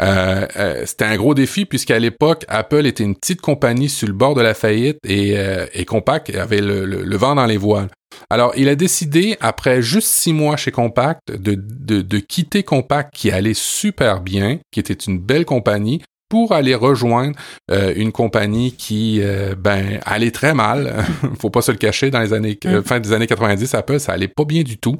[0.00, 4.14] Euh, euh, c'était un gros défi puisqu'à l'époque, Apple était une petite compagnie sur le
[4.14, 7.88] bord de la faillite et, euh, et Compaq avait le, le, vent dans les voiles.
[8.30, 13.10] Alors, il a décidé, après juste six mois chez Compaq, de, de, de quitter Compaq
[13.12, 17.38] qui allait super bien, qui était une belle compagnie, pour aller rejoindre
[17.70, 19.20] euh, une compagnie qui
[19.58, 21.04] ben allait très mal,
[21.38, 22.82] faut pas se le cacher dans les années mm.
[22.82, 24.96] fin des années 90 Apple ça allait pas bien du tout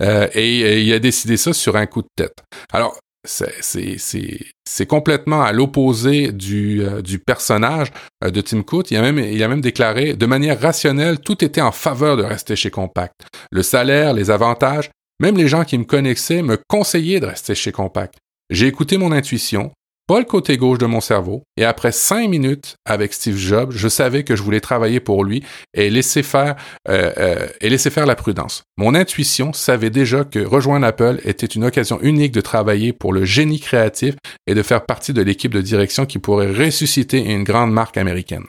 [0.00, 2.36] et, et, il a décidé ça sur un coup de tête.
[2.72, 2.96] Alors
[3.26, 7.92] c'est complètement à l'opposé du, euh, personnage
[8.24, 8.90] euh, de Tim Cook.
[8.90, 12.22] Il a, même, il a même déclaré, de manière rationnelle, tout était en faveur de
[12.22, 13.14] rester chez Compact.
[13.50, 17.72] Le salaire, les avantages, même les gens qui me connaissaient me conseillaient de rester chez
[17.72, 18.14] Compact.
[18.50, 19.72] J'ai écouté mon intuition,
[20.06, 23.88] pas le côté gauche de mon cerveau, et après cinq minutes avec Steve Jobs, je
[23.88, 25.42] savais que je voulais travailler pour lui
[25.74, 26.56] et laisser faire
[26.88, 28.62] euh, euh, et laisser faire la prudence.
[28.76, 33.24] Mon intuition savait déjà que rejoindre Apple était une occasion unique de travailler pour le
[33.24, 34.14] génie créatif
[34.46, 38.44] et de faire partie de l'équipe de direction qui pourrait ressusciter une grande marque américaine.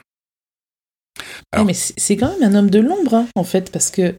[1.64, 4.14] mais c'est quand même un homme de l'ombre, hein, en fait, parce que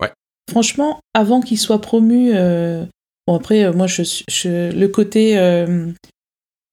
[0.49, 2.85] franchement, avant qu'il soit promu, euh,
[3.27, 5.37] bon après, moi, je, je, le côté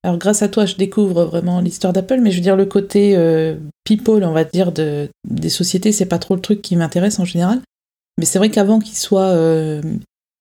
[0.07, 3.17] alors grâce à toi, je découvre vraiment l'histoire d'Apple, mais je veux dire le côté
[3.17, 7.19] euh, people, on va dire, de, des sociétés, c'est pas trop le truc qui m'intéresse
[7.19, 7.59] en général.
[8.17, 9.81] Mais c'est vrai qu'avant qu'il soit, euh,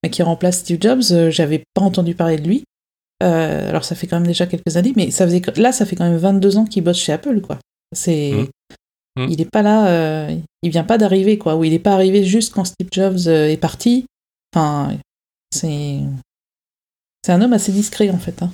[0.08, 2.62] qu'il remplace Steve Jobs, euh, j'avais pas entendu parler de lui.
[3.18, 6.08] Alors ça fait quand même déjà quelques années, mais ça faisait, là, ça fait quand
[6.08, 7.58] même 22 ans qu'il bosse chez Apple, quoi.
[7.92, 9.20] C'est, mmh.
[9.20, 9.28] Mmh.
[9.30, 10.30] il est pas là,
[10.62, 11.56] il vient pas d'arriver, quoi.
[11.56, 14.06] Ou il est pas arrivé juste quand Steve Jobs est parti.
[14.54, 14.96] Enfin,
[15.52, 16.02] c'est,
[17.26, 18.40] c'est un homme assez discret en fait.
[18.40, 18.52] Hein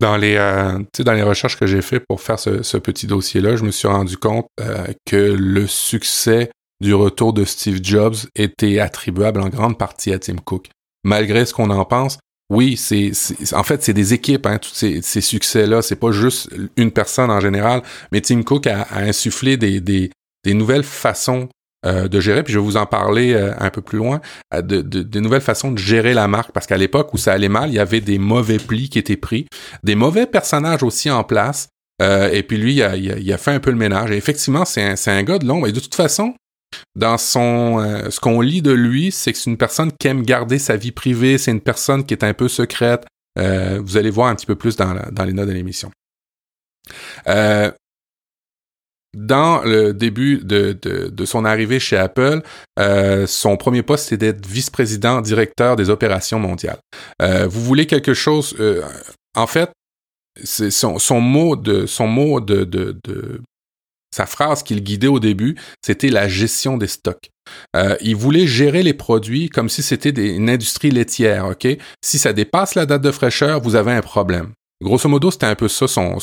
[0.00, 3.62] dans les, euh, dans les recherches que j'ai fait pour faire ce, petit dossier-là, je
[3.62, 6.50] me suis rendu compte euh, que le succès
[6.80, 10.70] du retour de Steve Jobs était attribuable en grande partie à Tim Cook.
[11.04, 12.18] Malgré ce qu'on en pense,
[12.50, 13.12] oui, c'est,
[13.52, 15.82] en fait c'est des équipes, hein, tous ces, succès-là.
[15.82, 20.10] C'est pas juste une personne en général, mais Tim Cook a, insufflé des, des,
[20.44, 21.48] des nouvelles façons
[21.86, 24.20] euh, de gérer, puis je vais vous en parler euh, un peu plus loin,
[24.52, 27.48] euh, de, de, nouvelles façons de gérer la marque, parce qu'à l'époque où ça allait
[27.48, 29.46] mal, il y avait des mauvais plis qui étaient pris,
[29.82, 31.68] des mauvais personnages aussi en place,
[32.02, 34.10] et puis lui, il a, il a, fait un peu le ménage.
[34.10, 36.34] Et effectivement, c'est un, un gars de l'ombre, et de toute façon,
[36.96, 40.58] dans son ce qu'on lit de lui, c'est que c'est une personne qui aime garder
[40.58, 43.06] sa vie privée, c'est une personne qui est un peu secrète.
[43.36, 45.90] vous allez voir un petit peu plus dans, dans les notes de l'émission.
[47.26, 47.70] Euh,
[49.14, 52.42] dans le début de, son arrivée chez Apple,
[52.78, 56.78] euh, son premier poste c'était d'être vice-président directeur des opérations mondiales.
[57.22, 58.82] Euh, vous voulez quelque chose, euh,
[59.36, 59.70] en fait,
[60.42, 61.86] c'est son, mot de
[64.12, 67.30] sa phrase qu'il guidait au début, c'était la gestion des stocks.
[68.00, 71.66] Il voulait gérer les produits comme si c'était une industrie laitière, ok?
[72.02, 74.52] Si ça dépasse la date de fraîcheur, vous avez un problème.
[74.82, 76.16] Grosso modo, c'était un peu ça son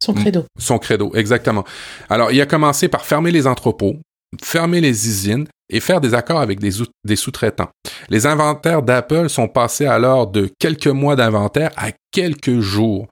[0.00, 0.44] son credo.
[0.58, 1.64] Son credo, exactement.
[2.08, 3.96] Alors, il a commencé par fermer les entrepôts,
[4.42, 6.70] fermer les usines et faire des accords avec des,
[7.04, 7.68] des sous-traitants.
[8.08, 13.06] Les inventaires d'Apple sont passés alors de quelques mois d'inventaire à quelques jours.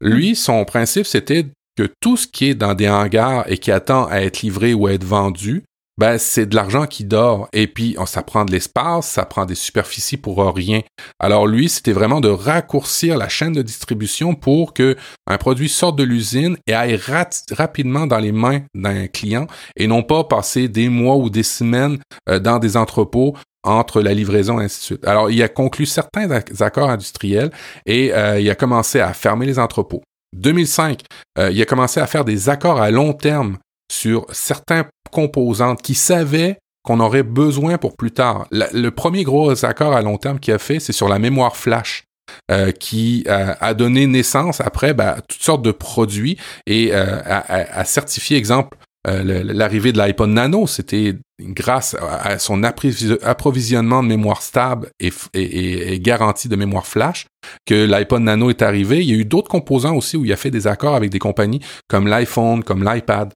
[0.00, 1.46] Lui, son principe, c'était
[1.76, 4.86] que tout ce qui est dans des hangars et qui attend à être livré ou
[4.86, 5.64] à être vendu,
[5.98, 7.48] ben c'est de l'argent qui dort.
[7.52, 10.80] Et puis, ça prend de l'espace, ça prend des superficies pour rien.
[11.18, 14.96] Alors lui, c'était vraiment de raccourcir la chaîne de distribution pour que
[15.26, 16.98] un produit sorte de l'usine et aille
[17.50, 19.46] rapidement dans les mains d'un client
[19.76, 23.34] et non pas passer des mois ou des semaines euh, dans des entrepôts
[23.64, 25.06] entre la livraison et ainsi de suite.
[25.06, 26.30] Alors, il a conclu certains
[26.60, 27.50] accords industriels
[27.86, 30.02] et euh, il a commencé à fermer les entrepôts.
[30.36, 31.02] 2005,
[31.38, 33.58] euh, il a commencé à faire des accords à long terme
[33.90, 38.46] sur certains composantes qui savaient qu'on aurait besoin pour plus tard.
[38.50, 42.04] le premier gros accord à long terme qu'il a fait, c'est sur la mémoire flash.
[42.50, 47.84] Euh, qui euh, a donné naissance après ben, toutes sortes de produits et euh, a,
[47.84, 55.10] certifié, exemple, l'arrivée de l'iPod Nano, c'était grâce à son approvisionnement de mémoire stable et,
[55.34, 57.26] et, et garantie de mémoire flash
[57.66, 59.02] que l'iPod Nano est arrivé.
[59.02, 61.18] Il y a eu d'autres composants aussi où il a fait des accords avec des
[61.18, 63.32] compagnies comme l'iPhone, comme l'iPad.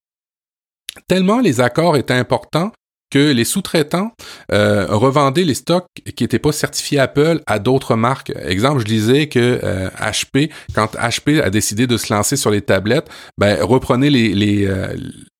[1.09, 2.73] Tellement les accords étaient importants
[3.13, 4.13] que les sous-traitants
[4.53, 5.87] euh, revendaient les stocks
[6.17, 8.33] qui n'étaient pas certifiés Apple à d'autres marques.
[8.43, 9.61] Exemple, je disais que
[10.01, 14.33] HP, euh, quand HP a décidé de se lancer sur les tablettes, ben, reprenez les,
[14.33, 14.97] les, euh,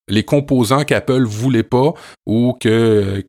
[0.09, 1.95] les composants qu'Apple voulait pas
[2.27, 3.25] ou que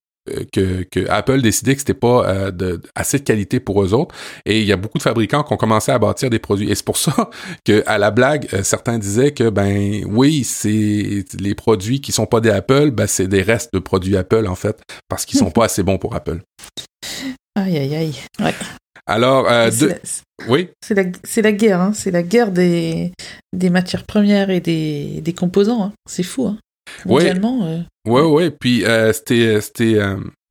[0.52, 4.16] que, que, Apple décidait que c'était pas euh, de, assez de qualité pour eux autres.
[4.46, 6.70] Et il y a beaucoup de fabricants qui ont commencé à bâtir des produits.
[6.70, 7.30] Et c'est pour ça
[7.66, 12.26] que, à la blague, euh, certains disaient que ben oui, c'est les produits qui sont
[12.26, 15.52] pas des Apple, ben c'est des restes de produits Apple en fait, parce qu'ils sont
[15.52, 16.42] pas assez bons pour Apple.
[17.56, 18.16] Aïe aïe aïe.
[18.40, 18.54] Ouais.
[19.06, 19.70] Alors, euh,
[20.48, 20.70] Oui?
[20.82, 21.92] C'est la, guerre, hein.
[21.94, 23.12] c'est la guerre des,
[23.52, 25.84] des matières premières et des, des composants.
[25.84, 25.92] Hein.
[26.10, 26.48] C'est fou.
[26.48, 26.58] Hein.
[27.06, 27.66] Mondialement.
[27.66, 27.80] Euh...
[28.08, 28.52] Ouais, ouais.
[28.52, 30.00] Puis euh, c'était, c'était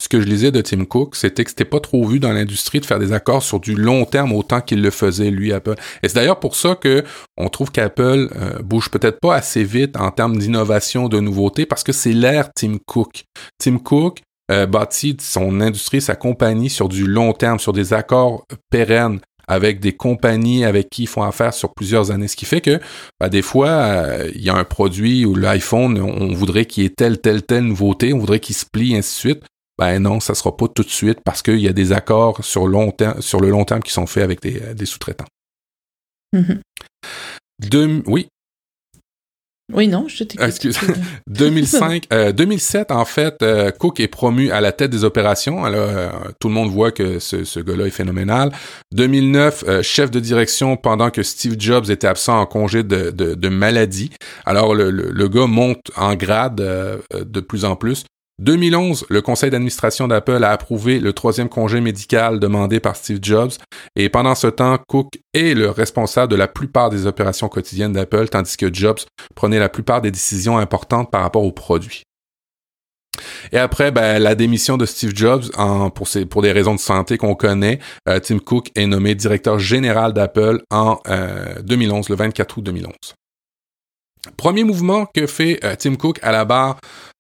[0.03, 2.81] ce que je lisais de Tim Cook, c'était que c'était pas trop vu dans l'industrie
[2.81, 5.77] de faire des accords sur du long terme autant qu'il le faisait lui Apple.
[6.03, 7.05] Et c'est d'ailleurs pour ça que
[7.37, 11.85] on trouve qu'Apple euh, bouge peut-être pas assez vite en termes d'innovation, de nouveauté, parce
[11.85, 13.25] que c'est l'ère Tim Cook.
[13.59, 18.45] Tim Cook euh, bâtit son industrie, sa compagnie sur du long terme, sur des accords
[18.71, 19.21] pérennes
[19.53, 22.29] avec des compagnies avec qui ils font affaire sur plusieurs années.
[22.29, 22.81] Ce qui fait que
[23.21, 26.87] bah, des fois, euh, il y a un produit ou l'iPhone, on voudrait qu'il y
[26.87, 29.45] ait telle, telle, telle nouveauté, on voudrait qu'il se plie, ainsi de suite
[29.79, 32.67] ben non, ça sera pas tout de suite parce qu'il y a des accords sur,
[32.67, 35.27] long sur le long terme qui sont faits avec des, euh, sous-traitants.
[36.35, 38.03] Mm-hmm.
[38.07, 38.29] oui?
[39.73, 40.47] Oui, non, je t'écoute.
[40.47, 40.79] Excuse.
[41.29, 45.65] 2005, 2007, en fait, euh, Cook est promu à la tête des opérations.
[45.65, 46.09] Alors, euh,
[46.41, 48.53] tout le monde voit que ce, ce gars-là est phénoménal.
[48.93, 54.11] 2009, chef de direction pendant que Steve Jobs était absent en congé de, de, maladie.
[54.45, 58.05] Alors, le, le, gars monte en grade de plus en plus.
[58.39, 63.53] 2011, le conseil d'administration d'Apple a approuvé le troisième congé médical demandé par Steve Jobs,
[63.95, 68.29] et pendant ce temps, Cook est le responsable de la plupart des opérations quotidiennes d'Apple,
[68.29, 69.01] tandis que Jobs
[69.35, 72.03] prenait la plupart des décisions importantes par rapport aux produits.
[73.53, 75.45] Et après, ben, la démission de Steve Jobs,
[76.31, 77.79] pour, des raisons de santé qu'on connaît,
[78.09, 80.99] euh, Tim Cook est nommé directeur général d'Apple en
[81.63, 82.95] 2011, euh, le 24 août 2011.
[84.37, 86.79] Premier mouvement que fait euh, Tim Cook à la barre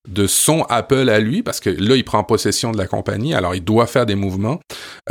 [0.09, 3.55] de son Apple à lui, parce que là, il prend possession de la compagnie, alors
[3.55, 4.61] il doit faire des mouvements.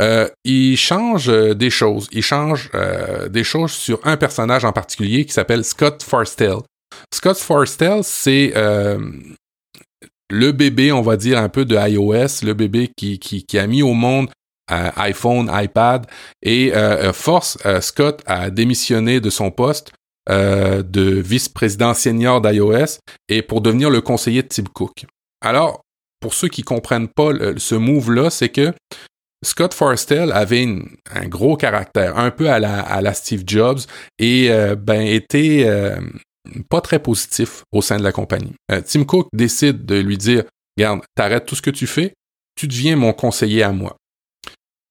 [0.00, 2.08] Euh, il change euh, des choses.
[2.12, 6.58] Il change euh, des choses sur un personnage en particulier qui s'appelle Scott Forstall.
[7.12, 8.52] Scott Forstall, c'est
[10.30, 13.66] le bébé, on va dire, un peu de iOS, le bébé qui, qui, qui a
[13.66, 14.28] mis au monde
[14.68, 16.06] iPhone, iPad,
[16.42, 16.72] et
[17.14, 19.92] force Scott à démissionner de son poste
[20.30, 22.98] euh, de vice-président senior d'iOS
[23.28, 25.06] et pour devenir le conseiller de Tim Cook.
[25.40, 25.82] Alors,
[26.20, 28.72] pour ceux qui comprennent pas ce move-là, c'est que
[29.44, 30.64] Scott Forstall avait
[31.10, 33.80] un gros caractère, un peu à la, Steve Jobs,
[34.20, 36.00] et euh, ben était euh,
[36.68, 38.54] pas très positif au sein de la compagnie.
[38.86, 40.44] Tim Cook décide de lui dire,
[40.76, 42.14] regarde, t'arrêtes tout ce que tu fais,
[42.54, 43.96] tu deviens mon conseiller à moi.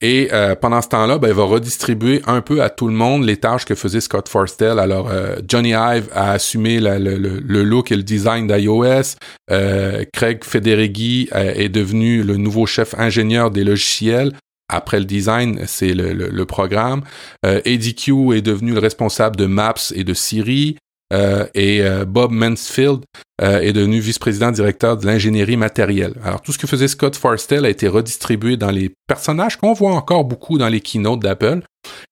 [0.01, 3.23] Et euh, pendant ce temps-là, ben, il va redistribuer un peu à tout le monde
[3.23, 4.79] les tâches que faisait Scott Forstall.
[4.79, 9.15] Alors, euh, Johnny Ive a assumé le, look et le design d'iOS.
[9.51, 14.33] Euh, Craig Federighi est devenu le nouveau chef ingénieur des logiciels.
[14.73, 17.01] Après le design, c'est le, le, programme.
[17.43, 20.77] Eddie Q est devenu le responsable de Maps et de Siri.
[21.11, 23.01] Euh, et euh, Bob Mansfield
[23.41, 26.13] euh, est devenu vice-président directeur de l'ingénierie matérielle.
[26.23, 29.93] Alors tout ce que faisait Scott Forstall a été redistribué dans les personnages qu'on voit
[29.93, 31.61] encore beaucoup dans les keynotes d'Apple.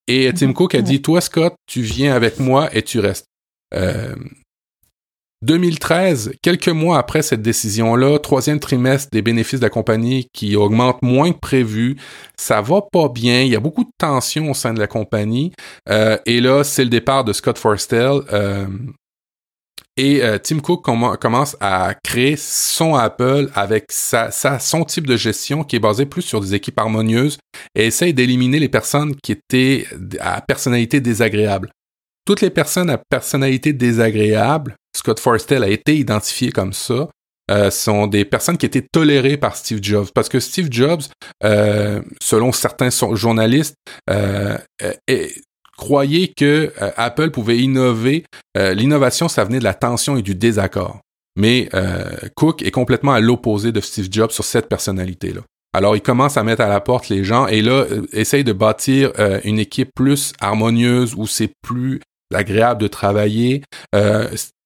[0.07, 3.25] Et Tim Cook a dit, toi Scott, tu viens avec moi et tu restes.
[5.41, 11.01] 2013, quelques mois après cette décision-là, troisième trimestre des bénéfices de la compagnie qui augmente
[11.01, 11.95] moins que prévu,
[12.37, 15.53] ça va pas bien, il y a beaucoup de tensions au sein de la compagnie,
[15.87, 18.67] euh, et là, c'est le départ de Scott Forstall, euh,
[19.95, 25.65] et euh, Tim Cook commence à créer son Apple avec sa, son type de gestion
[25.65, 27.37] qui est basé plus sur des équipes harmonieuses
[27.75, 29.85] et essaye d'éliminer les personnes qui étaient
[30.21, 31.71] à personnalité désagréable.
[32.25, 37.07] Toutes les personnes à personnalité désagréable Scott Forstall a été identifié comme ça,
[37.49, 40.07] euh, sont des personnes qui étaient tolérées par Steve Jobs.
[40.13, 41.03] Parce que Steve Jobs,
[41.43, 43.75] euh, selon certains journalistes,
[44.09, 44.57] euh,
[45.77, 48.25] croyait que Apple pouvait innover.
[48.55, 50.99] L'innovation, ça venait de la tension et du désaccord.
[51.37, 51.69] Mais
[52.35, 55.41] Cook est complètement à l'opposé de Steve Jobs sur cette personnalité-là.
[55.73, 59.13] Alors, il commence à mettre à la porte les gens et là, essaye de bâtir
[59.45, 62.01] une équipe plus harmonieuse où c'est plus
[62.33, 63.63] agréable de travailler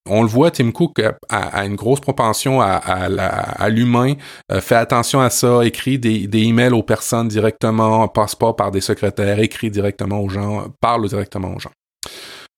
[0.10, 4.16] on le voit, Tim Cook a, une grosse propension à, l'humain,
[4.52, 8.72] euh, fait attention à ça, écrit des, des, emails aux personnes directement, passe pas par
[8.72, 11.72] des secrétaires, écrit directement aux gens, parle directement aux gens.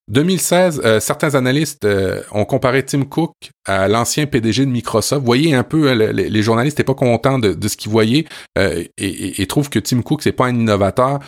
[0.08, 3.34] 2016, euh, certains analystes euh, ont comparé Tim Cook
[3.66, 5.22] à l'ancien PDG de Microsoft.
[5.22, 8.26] Vous voyez un peu, euh, les, journalistes n'étaient pas contents de, ce qu'ils voyaient
[8.56, 11.20] et, et, trouvent que Tim Cook c'est pas un innovateur.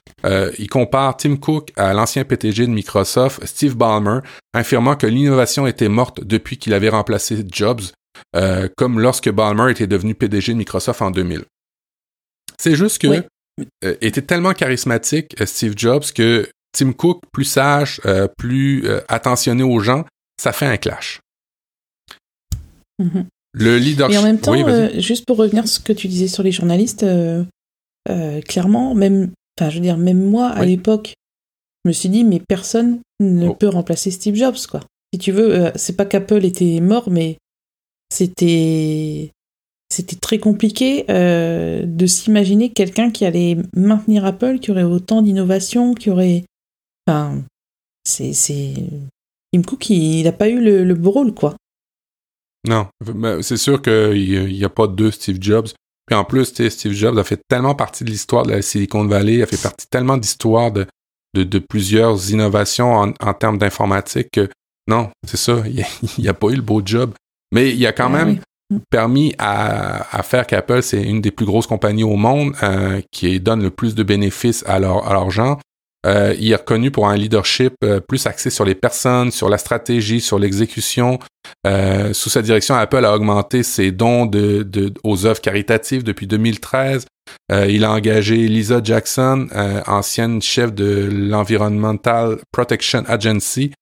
[0.60, 4.20] ils comparent Tim Cook à l'ancien PDG de Microsoft, Steve Ballmer,
[4.54, 7.82] affirmant que l'innovation était morte depuis qu'il avait remplacé Jobs,
[8.78, 11.46] comme lorsque Ballmer était devenu PDG de Microsoft en 2000.
[12.60, 13.24] C'est juste que
[13.82, 16.48] était tellement charismatique Steve Jobs que
[16.78, 20.06] Tim Cook, plus sage, euh, plus euh, attentionné aux gens,
[20.40, 21.20] ça fait un clash.
[23.00, 23.26] Mhm.
[23.54, 24.16] Le leadership.
[24.16, 26.52] Et en même temps, euh, juste pour revenir sur ce que tu disais sur les
[26.52, 27.06] journalistes,
[28.46, 31.14] clairement, même, enfin, je veux dire, même moi, à l'époque,
[31.84, 33.54] je me suis dit, mais personne ne Oh.
[33.56, 34.82] peut remplacer Steve Jobs, quoi.
[35.14, 37.38] Si tu veux, c'est pas qu'Apple était mort, mais
[38.12, 39.32] c'était
[39.90, 45.94] c'était très compliqué euh, de s'imaginer quelqu'un qui allait maintenir Apple, qui aurait autant d'innovation,
[45.94, 46.44] qui aurait.
[47.08, 47.42] Enfin,
[48.04, 48.74] c'est c'est
[49.54, 51.56] Tim Cook, il n'a pas eu le, le beau rôle, quoi.
[52.68, 52.88] Non,
[53.42, 55.68] c'est sûr qu'il n'y a pas deux Steve Jobs.
[56.06, 59.42] Puis en plus, Steve Jobs a fait tellement partie de l'histoire de la Silicon Valley,
[59.42, 60.86] a fait partie tellement d'histoires de,
[61.36, 64.50] de, de plusieurs innovations en, en termes d'informatique que
[64.90, 65.86] non, c'est ça, il
[66.18, 67.14] n'y a, pas eu le beau job.
[67.54, 68.40] Mais il a quand Ah même
[68.72, 68.80] oui.
[68.90, 73.40] permis à, à faire qu'Apple, c'est une des plus grosses compagnies au monde euh, qui
[73.42, 75.60] donne le plus de bénéfices à leur, à leur genre.
[76.08, 79.58] Euh, il est reconnu pour un leadership euh, plus axé sur les personnes, sur la
[79.58, 81.20] stratégie, sur l'exécution.
[81.66, 84.30] Euh, sous sa direction, Apple a augmenté ses dons
[85.04, 87.06] aux œuvres caritatives depuis 2013.
[87.52, 89.48] Euh, il a engagé Lisa Jackson,
[89.86, 93.74] ancienne chef de l'Environmental Protection Agency,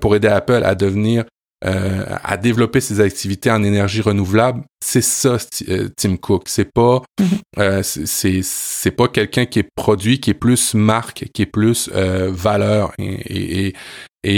[0.00, 1.24] pour aider Apple à devenir
[1.64, 4.62] euh, à développer ses activités en énergie renouvelable.
[4.84, 5.38] C'est ça,
[5.68, 6.44] euh, Tim Cook.
[6.46, 7.26] C'est pas, Mhm.
[7.58, 11.46] euh, c'est- c'est c'est pas quelqu'un qui est produit, qui est plus marque, qui est
[11.46, 13.74] plus euh, valeur et, et, et-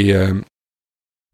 [0.09, 0.35] et, euh,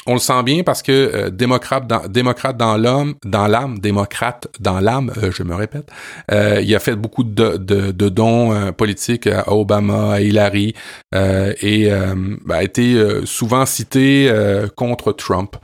[0.06, 4.48] on le sent bien parce que euh, démocrate dans démocrate dans l'homme, dans l'âme, démocrate
[4.60, 5.90] dans l'âme, euh, je me répète.
[6.30, 10.74] euh, il a fait beaucoup de, de, de dons politiques à Obama, à Hillary,
[11.14, 15.56] euh, et ben, a été euh, souvent cité euh, contre Trump,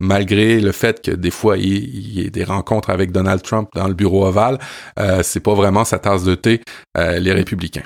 [0.00, 3.68] malgré le fait que des fois il, il y ait des rencontres avec Donald Trump
[3.74, 4.58] dans le bureau ovale.
[4.98, 6.60] Euh, c'est pas vraiment sa tasse de thé,
[6.98, 7.82] euh, les républicains.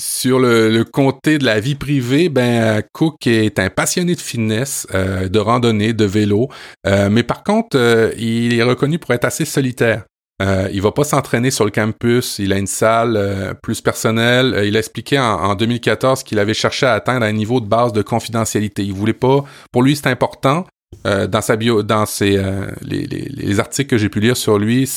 [0.00, 4.20] Sur le, le côté de la vie privée, ben euh, Cook est un passionné de
[4.20, 6.48] fitness, euh, de randonnée, de vélo,
[6.86, 7.76] euh, mais par contre,
[8.16, 10.04] il est reconnu pour être assez solitaire.
[10.40, 12.38] Euh, il va pas s'entraîner sur le campus.
[12.38, 14.62] Il a une salle plus personnelle.
[14.64, 17.92] Il a expliqué en, en 2014 qu'il avait cherché à atteindre un niveau de base
[17.92, 18.82] de confidentialité.
[18.82, 19.44] Il voulait pas.
[19.70, 20.64] Pour lui, c'est important.
[21.06, 24.36] Euh, dans sa bio, dans ses euh, les, les, les articles que j'ai pu lire
[24.36, 24.90] sur lui,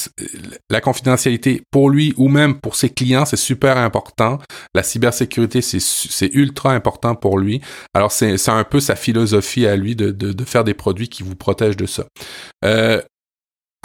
[0.70, 4.40] la confidentialité pour lui ou même pour ses clients, c'est super important.
[4.76, 7.62] La cybersécurité, c'est ultra important pour lui.
[7.94, 11.24] Alors c'est un peu sa philosophie à lui de, de, de faire des produits qui
[11.24, 12.06] vous protègent de ça.
[12.66, 13.02] Euh,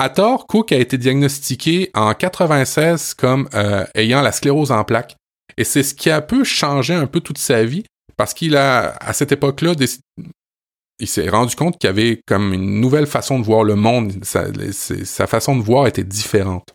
[0.01, 5.17] à tort, Cook a été diagnostiqué en 96 comme euh, ayant la sclérose en plaques.
[5.57, 7.85] Et c'est ce qui a un peu changé un peu toute sa vie
[8.17, 9.75] parce qu'il a, à cette époque-là,
[11.01, 14.13] il s'est rendu compte qu'il y avait comme une nouvelle façon de voir le monde.
[14.23, 16.75] Sa, façon de voir était différente.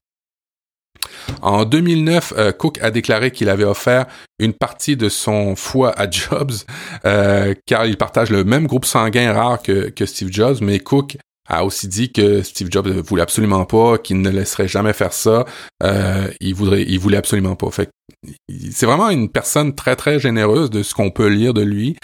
[1.42, 4.06] En 2009, euh, Cook a déclaré qu'il avait offert
[4.40, 6.54] une partie de son foie à Jobs,
[7.06, 11.18] euh, car il partage le même groupe sanguin rare que, Steve Jobs, mais Cook
[11.50, 15.12] a aussi dit que Steve Jobs ne voulait absolument pas, qu'il ne laisserait jamais faire
[15.12, 15.46] ça.
[15.84, 17.70] Euh, il voudrait, il voulait absolument pas.
[17.70, 17.90] Fait
[18.72, 21.98] c'est vraiment une personne très très généreuse de ce qu'on peut lire de lui.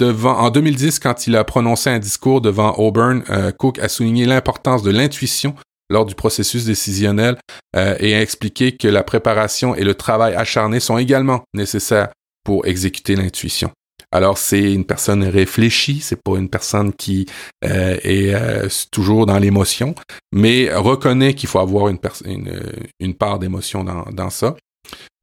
[0.00, 4.82] En 2010, quand il a prononcé un discours devant Auburn, euh, Cook a souligné l'importance
[4.82, 5.54] de l'intuition
[5.90, 7.36] lors du processus décisionnel
[7.76, 12.08] euh, et a expliqué que la préparation et le travail acharné sont également nécessaires
[12.44, 13.70] pour exécuter l'intuition.
[14.12, 17.26] Alors c'est une personne réfléchie, c'est pas une personne qui
[17.64, 19.94] euh, est toujours dans l'émotion,
[20.32, 24.56] mais reconnaît qu'il faut avoir une, part d'émotion dans, ça.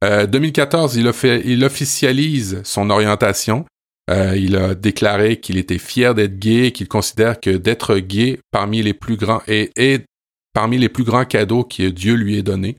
[0.04, 3.64] Euh, 2014, il, a fait, il officialise son orientation.
[4.08, 8.82] Euh, il a déclaré qu'il était fier d'être gay qu'il considère que d'être gay parmi
[8.82, 10.04] les plus grands est,
[10.54, 12.76] parmi les plus grands cadeaux que Dieu lui ait donné.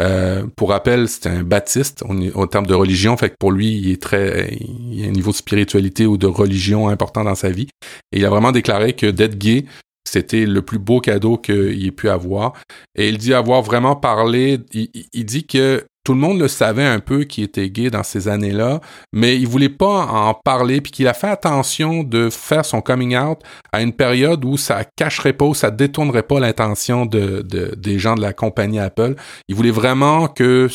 [0.00, 2.02] Euh, pour rappel, c'est un baptiste
[2.34, 5.12] en termes de religion, fait que pour lui, il est très, il y a un
[5.12, 7.68] niveau de spiritualité ou de religion important dans sa vie.
[8.12, 9.66] Et il a vraiment déclaré que d'être gay,
[10.08, 12.54] c'était le plus beau cadeau qu'il ait pu avoir.
[12.96, 16.86] Et il dit avoir vraiment parlé, il- il dit que tout le monde le savait
[16.86, 18.80] un peu qu'il était gay dans ces années-là,
[19.12, 23.16] mais il voulait pas en parler, puis qu'il a fait attention de faire son coming
[23.16, 23.38] out
[23.72, 27.98] à une période où ça cacherait pas, où ça détournerait pas l'intention de, de- des
[27.98, 29.14] gens de la compagnie Apple.
[29.48, 30.68] Il voulait vraiment que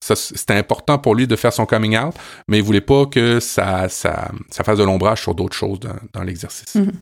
[0.00, 2.14] c'était important pour lui de faire son coming out,
[2.48, 6.74] mais il voulait pas que ça, fasse de l'ombrage sur d'autres choses dans, l'exercice.
[6.74, 6.92] Mhm.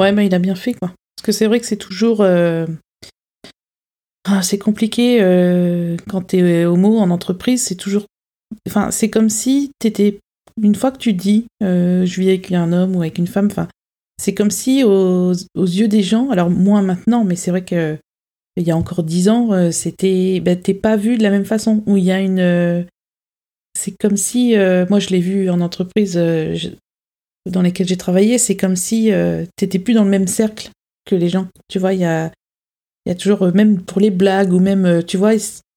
[0.00, 0.90] Ouais, mais il a bien fait, quoi.
[1.16, 2.20] Parce que c'est vrai que c'est toujours.
[2.20, 2.66] euh,
[4.24, 8.06] ah, c'est compliqué euh, quand t'es homo en entreprise, c'est toujours.
[8.68, 10.20] Enfin, c'est comme si t'étais.
[10.62, 13.46] Une fois que tu dis euh, je vis avec un homme ou avec une femme,
[13.50, 13.68] enfin,
[14.20, 17.98] c'est comme si aux, aux yeux des gens, alors moins maintenant, mais c'est vrai que
[18.56, 20.40] il y a encore dix ans, euh, c'était.
[20.40, 21.82] Ben, t'es pas vu de la même façon.
[21.86, 22.38] Où il y a une.
[22.38, 22.84] euh,
[23.76, 24.56] c'est comme si.
[24.56, 26.16] euh, moi, je l'ai vu en entreprise.
[26.16, 26.56] euh,
[27.50, 30.70] dans lesquels j'ai travaillé, c'est comme si euh, t'étais plus dans le même cercle
[31.04, 31.48] que les gens.
[31.68, 32.30] Tu vois, il y a,
[33.06, 35.32] il y a toujours, euh, même pour les blagues ou même, euh, tu vois,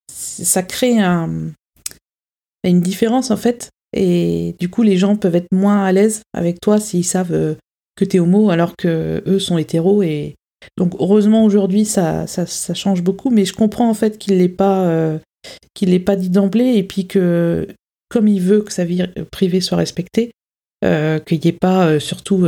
[0.10, 3.70] ça crée une différence en fait.
[3.94, 7.56] Et du coup, les gens peuvent être moins à l'aise avec toi s'ils savent euh,
[7.96, 10.04] que t'es homo alors que eux sont hétéros.
[10.04, 10.36] Et
[10.78, 13.30] donc, heureusement, aujourd'hui, ça, ça, change beaucoup.
[13.30, 15.20] Mais je comprends en fait qu'il l'ait pas,
[15.74, 16.76] qu'il l'ait pas dit d'emblée.
[16.76, 17.68] Et puis que,
[18.10, 20.32] comme il veut que sa vie privée soit respectée,
[20.82, 22.46] qu'il n'y ait pas, surtout,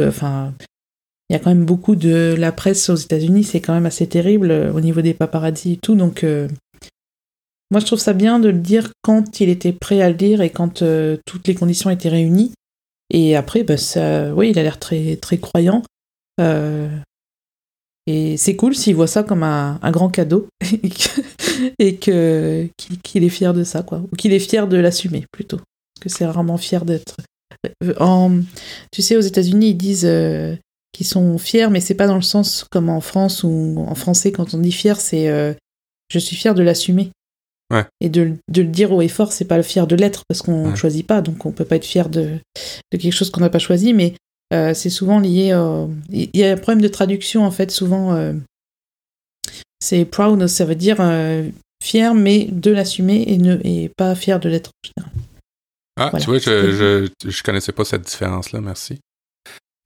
[1.30, 4.08] il y a quand même beaucoup de la presse aux États-Unis, c'est quand même assez
[4.08, 5.96] terrible au niveau des paparazzis et tout.
[5.96, 6.24] Donc,
[7.72, 10.42] moi, je trouve ça bien de le dire quand il était prêt à le dire
[10.42, 12.52] et quand euh, toutes les conditions étaient réunies.
[13.12, 15.84] Et après, bah, ça, oui, il a l'air très, très croyant.
[16.42, 16.90] Euh,
[18.08, 20.48] et c'est cool s'il voit ça comme un, grand cadeau
[21.80, 22.68] et que
[23.04, 24.02] qu'il est fier de ça, quoi.
[24.12, 25.58] Ou qu'il est fier de l'assumer, plutôt.
[25.58, 27.18] Parce que c'est rarement fier d'être.
[27.84, 28.42] Euh,
[28.92, 30.10] tu sais, aux États-Unis, ils disent
[30.92, 34.32] qu'ils sont fiers, mais c'est pas dans le sens comme en France ou en français,
[34.32, 35.56] quand on dit fier, c'est
[36.12, 37.12] je suis fier de l'assumer.
[38.02, 40.42] Et de, de, le dire haut et fort, c'est pas le fier de l'être parce
[40.42, 42.40] qu'on ne choisit pas, donc on peut pas être fier de,
[42.92, 44.16] de quelque chose qu'on n'a pas choisi, mais
[44.54, 45.56] euh, c'est souvent lié.
[46.10, 48.14] Il y a un problème de traduction en fait, souvent.
[48.16, 48.34] Euh,
[49.80, 51.48] c'est proud, ça veut dire euh,
[51.82, 55.14] fier, mais de l'assumer et, ne, et pas fier de l'être en général.
[55.98, 56.72] Ah, tu vois, je,
[57.24, 59.00] je, je connaissais pas cette différence-là, merci.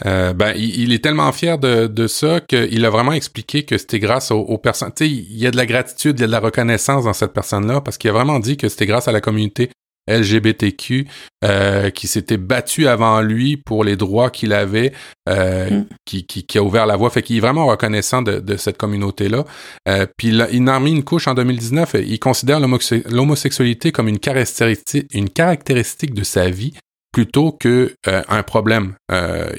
[0.05, 3.99] Euh, ben, il, est tellement fier de, de ça qu'il a vraiment expliqué que c'était
[3.99, 4.91] grâce aux, personnes.
[4.95, 7.13] Tu sais, il y a de la gratitude, il y a de la reconnaissance dans
[7.13, 9.69] cette personne-là parce qu'il a vraiment dit que c'était grâce à la communauté
[10.09, 11.07] LGBTQ
[11.45, 14.91] euh, qui s'était battu avant lui pour les droits qu'il avait,
[15.29, 15.85] euh, mm.
[16.05, 17.09] qui, qui, qui, a ouvert la voie.
[17.09, 19.45] Fait qu'il est vraiment reconnaissant de, de cette communauté-là.
[19.87, 21.95] Euh, puis il, il en a mis une couche en 2019.
[22.05, 26.73] Il considère l'homosexualité comme une caractéristique, une caractéristique de sa vie
[27.13, 28.95] plutôt que euh, un problème.
[29.11, 29.49] Euh,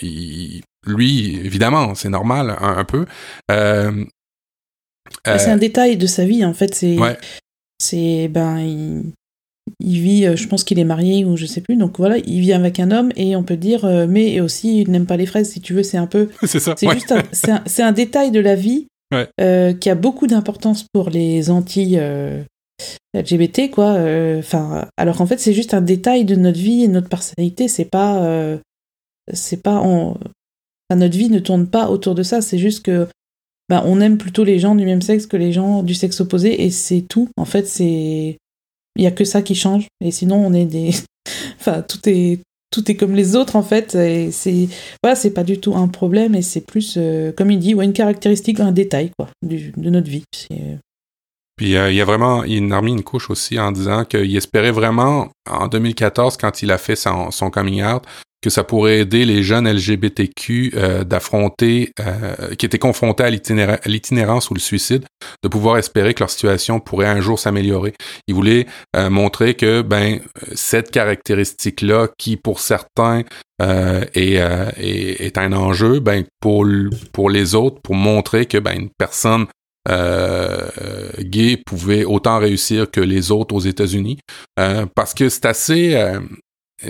[0.86, 3.06] lui, évidemment, c'est normal un, peu.
[3.50, 4.04] Euh,
[5.24, 6.74] c'est un détail de sa vie en fait.
[6.74, 6.96] C'est,
[7.80, 8.58] c'est ben
[9.80, 11.76] il, vit, je pense qu'il est marié ou je sais plus.
[11.76, 15.06] Donc voilà, il vit avec un homme et on peut dire, mais aussi il n'aime
[15.06, 15.82] pas les fraises si tu veux.
[15.82, 16.28] C'est un peu.
[16.42, 16.74] c'est ça.
[16.76, 17.14] C'est juste,
[17.66, 18.88] c'est un, détail de la vie
[19.38, 22.02] qui a beaucoup d'importance pour les Antilles
[23.14, 23.92] LGBT, quoi.
[23.92, 27.68] Euh, enfin, alors qu'en fait, c'est juste un détail de notre vie et notre personnalité.
[27.68, 28.58] C'est pas, euh,
[29.32, 29.82] c'est pas,
[30.94, 32.42] notre vie ne tourne pas autour de ça.
[32.42, 33.08] C'est juste que,
[33.68, 36.64] ben, on aime plutôt les gens du même sexe que les gens du sexe opposé,
[36.64, 37.28] et c'est tout.
[37.36, 38.36] En fait, c'est,
[38.96, 39.86] il y a que ça qui change.
[40.00, 40.90] Et sinon, on est des,
[41.60, 43.94] enfin, tout est, tout est comme les autres en fait.
[43.94, 44.68] Et c'est,
[45.02, 47.84] voilà, c'est pas du tout un problème, et c'est plus, euh, comme il dit, ouais,
[47.84, 50.24] une caractéristique, un détail, quoi, de notre vie.
[51.56, 54.36] Puis euh, il y a vraiment, il a remis une couche aussi en disant qu'il
[54.36, 58.02] espérait vraiment, en 2014, quand il a fait son, son coming out,
[58.42, 64.50] que ça pourrait aider les jeunes LGBTQ euh, d'affronter, euh, qui étaient confrontés à l'itinérance
[64.50, 65.04] ou le suicide,
[65.42, 67.94] de pouvoir espérer que leur situation pourrait un jour s'améliorer.
[68.26, 68.66] Il voulait
[69.08, 70.20] montrer que ben
[70.54, 73.22] cette caractéristique-là, qui pour certains
[73.62, 76.66] est, est, est, un enjeu, ben pour
[77.14, 79.46] pour les autres, pour montrer que ben une personne
[79.88, 80.68] euh,
[81.20, 84.18] gay pouvait autant réussir que les autres aux États-Unis,
[84.58, 86.20] euh, parce que c'est assez, euh,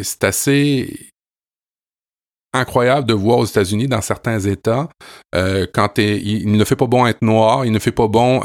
[0.03, 1.11] c'est assez
[2.53, 4.89] incroyable de voir aux États-Unis dans certains États
[5.35, 8.41] euh, quand il, ne fait pas bon être noir, il ne fait pas bon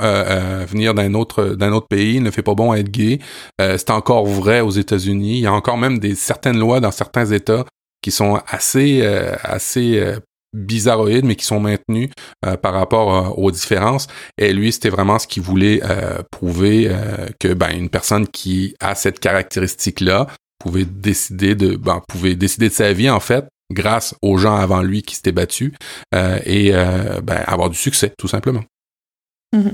[0.66, 3.20] venir d'un autre d'un autre pays, il ne fait pas bon être gay.
[3.60, 5.38] c'est encore vrai aux États-Unis.
[5.38, 7.66] Il y a encore même des certaines lois dans certains États
[8.02, 9.06] qui sont assez
[9.44, 10.18] assez
[10.54, 12.10] bizarroïdes, mais qui sont maintenus
[12.46, 14.08] euh, par rapport euh, aux différences.
[14.38, 16.92] Et lui, c'était vraiment ce qu'il voulait euh, prouver
[17.40, 20.28] que ben une personne qui a cette caractéristique-là
[20.60, 24.82] pouvait décider de ben, pouvait décider de sa vie en fait grâce aux gens avant
[24.82, 25.74] lui qui s'étaient battus
[26.14, 28.64] et ben, avoir du succès tout simplement.
[29.56, 29.74] Mm-hmm.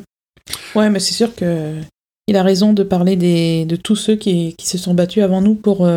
[0.75, 1.79] Ouais, mais c'est sûr que
[2.27, 5.41] il a raison de parler des, de tous ceux qui, qui se sont battus avant
[5.41, 5.87] nous pour.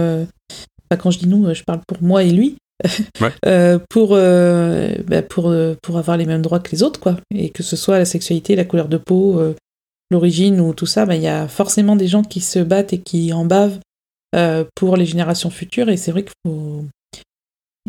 [0.99, 2.57] quand je dis nous, je parle pour moi et lui.
[3.47, 7.17] Euh, pour, euh, bah, pour, euh, pour avoir les mêmes droits que les autres, quoi.
[7.35, 9.41] Et que ce soit la sexualité, la couleur de peau,
[10.11, 13.01] l'origine ou tout ça, bah, il y a forcément des gens qui se battent et
[13.01, 13.81] qui en bavent
[14.75, 15.89] pour les générations futures.
[15.89, 16.85] Et c'est vrai qu'il faut.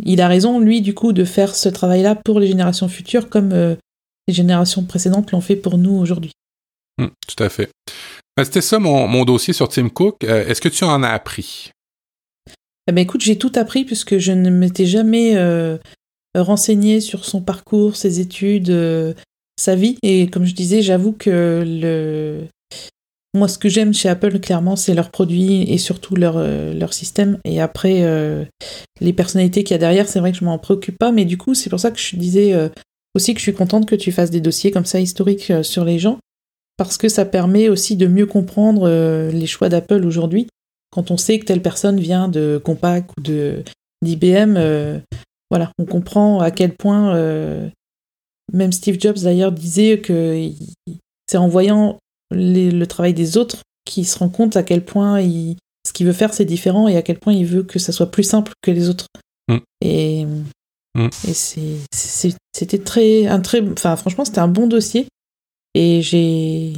[0.02, 3.50] Il a raison, lui, du coup, de faire ce travail-là pour les générations futures comme
[3.50, 6.32] les générations précédentes l'ont fait pour nous aujourd'hui.
[6.98, 7.70] Mmh, tout à fait.
[8.42, 10.24] C'était ça mon, mon, dossier sur Tim Cook.
[10.24, 11.72] Est-ce que tu en as appris?
[12.88, 15.78] Eh ben, écoute, j'ai tout appris puisque je ne m'étais jamais euh,
[16.36, 19.14] renseignée sur son parcours, ses études, euh,
[19.60, 19.98] sa vie.
[20.02, 22.48] Et comme je disais, j'avoue que le...
[23.36, 26.94] moi, ce que j'aime chez Apple, clairement, c'est leurs produits et surtout leur, euh, leur
[26.94, 27.38] système.
[27.46, 28.04] Et après,
[29.02, 31.12] les personnalités qu'il y a derrière, c'est vrai que je m'en préoccupe pas.
[31.12, 32.56] Mais du coup, c'est pour ça que je disais
[33.14, 36.00] aussi que je suis contente que tu fasses des dossiers comme ça historiques sur les
[36.00, 36.18] gens.
[36.78, 38.90] Parce que ça permet aussi de mieux comprendre
[39.30, 40.48] les choix d'Apple aujourd'hui
[40.92, 43.64] quand on sait que telle personne vient de Compaq ou de
[44.02, 44.58] d'IBM,
[45.50, 47.14] voilà, on comprend à quel point,
[48.52, 50.52] même Steve Jobs d'ailleurs disait que
[51.28, 52.00] c'est en voyant
[52.32, 56.14] le travail des autres qu'il se rend compte à quel point il, ce qu'il veut
[56.14, 58.72] faire c'est différent et à quel point il veut que ça soit plus simple que
[58.72, 59.08] les autres.
[59.48, 59.58] Mm.
[59.82, 60.26] Et,
[60.96, 61.10] mm.
[61.28, 61.34] et
[62.54, 65.08] c'était très, un très, enfin franchement c'était un bon dossier
[65.74, 66.74] et j'ai,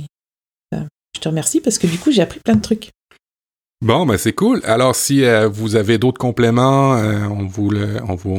[0.71, 2.91] je te remercie parce que du coup j'ai appris plein de trucs.
[3.81, 4.61] Bon, ben c'est cool.
[4.65, 7.71] Alors, si euh, vous avez d'autres compléments, euh, on vous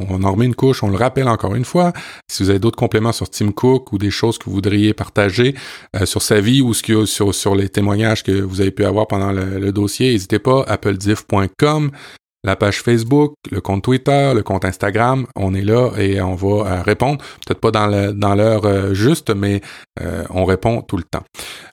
[0.08, 1.92] on en remet une couche, on le rappelle encore une fois.
[2.30, 5.56] Si vous avez d'autres compléments sur Tim Cook ou des choses que vous voudriez partager
[5.96, 9.32] euh, sur sa vie ou sur, sur les témoignages que vous avez pu avoir pendant
[9.32, 11.90] le, le dossier, n'hésitez pas, applediff.com
[12.44, 15.26] la page Facebook, le compte Twitter, le compte Instagram.
[15.36, 17.18] On est là et on va euh, répondre.
[17.46, 17.86] Peut-être pas dans,
[18.34, 19.60] l'heure euh, juste, mais
[20.00, 21.22] euh, on répond tout le temps.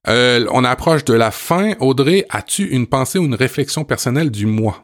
[0.07, 1.74] on approche de la fin.
[1.80, 4.82] Audrey, as-tu une pensée ou une réflexion personnelle du mois?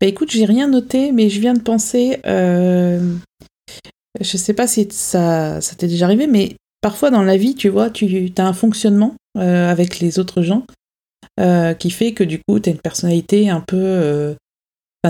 [0.00, 2.20] Ben écoute, j'ai rien noté, mais je viens de penser.
[2.24, 3.06] je
[4.20, 7.90] sais pas si ça, ça t'est déjà arrivé, mais parfois dans la vie, tu vois,
[7.90, 10.64] tu as un fonctionnement avec les autres gens.
[11.78, 14.36] qui fait que du coup, tu as une personnalité un peu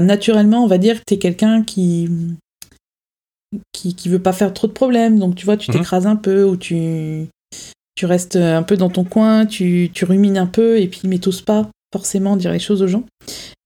[0.01, 2.09] naturellement, on va dire que tu es quelqu'un qui,
[3.73, 5.19] qui, qui veut pas faire trop de problèmes.
[5.19, 5.79] Donc, tu vois, tu mhm.
[5.79, 7.27] t'écrases un peu ou tu,
[7.95, 11.19] tu restes un peu dans ton coin, tu, tu rumines un peu et puis, mais
[11.19, 13.05] t'oses pas forcément dire les choses aux gens.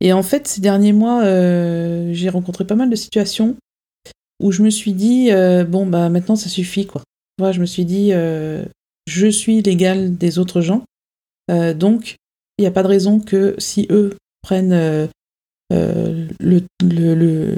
[0.00, 3.56] Et en fait, ces derniers mois, euh, j'ai rencontré pas mal de situations
[4.38, 7.02] où je me suis dit, euh, bon, bah maintenant, ça suffit, quoi.
[7.38, 8.64] Moi, je me suis dit, euh,
[9.06, 10.84] je suis l'égal des autres gens.
[11.48, 12.16] donc,
[12.58, 15.08] il n'y a pas de raison que si eux prennent
[15.72, 17.54] euh, le, le,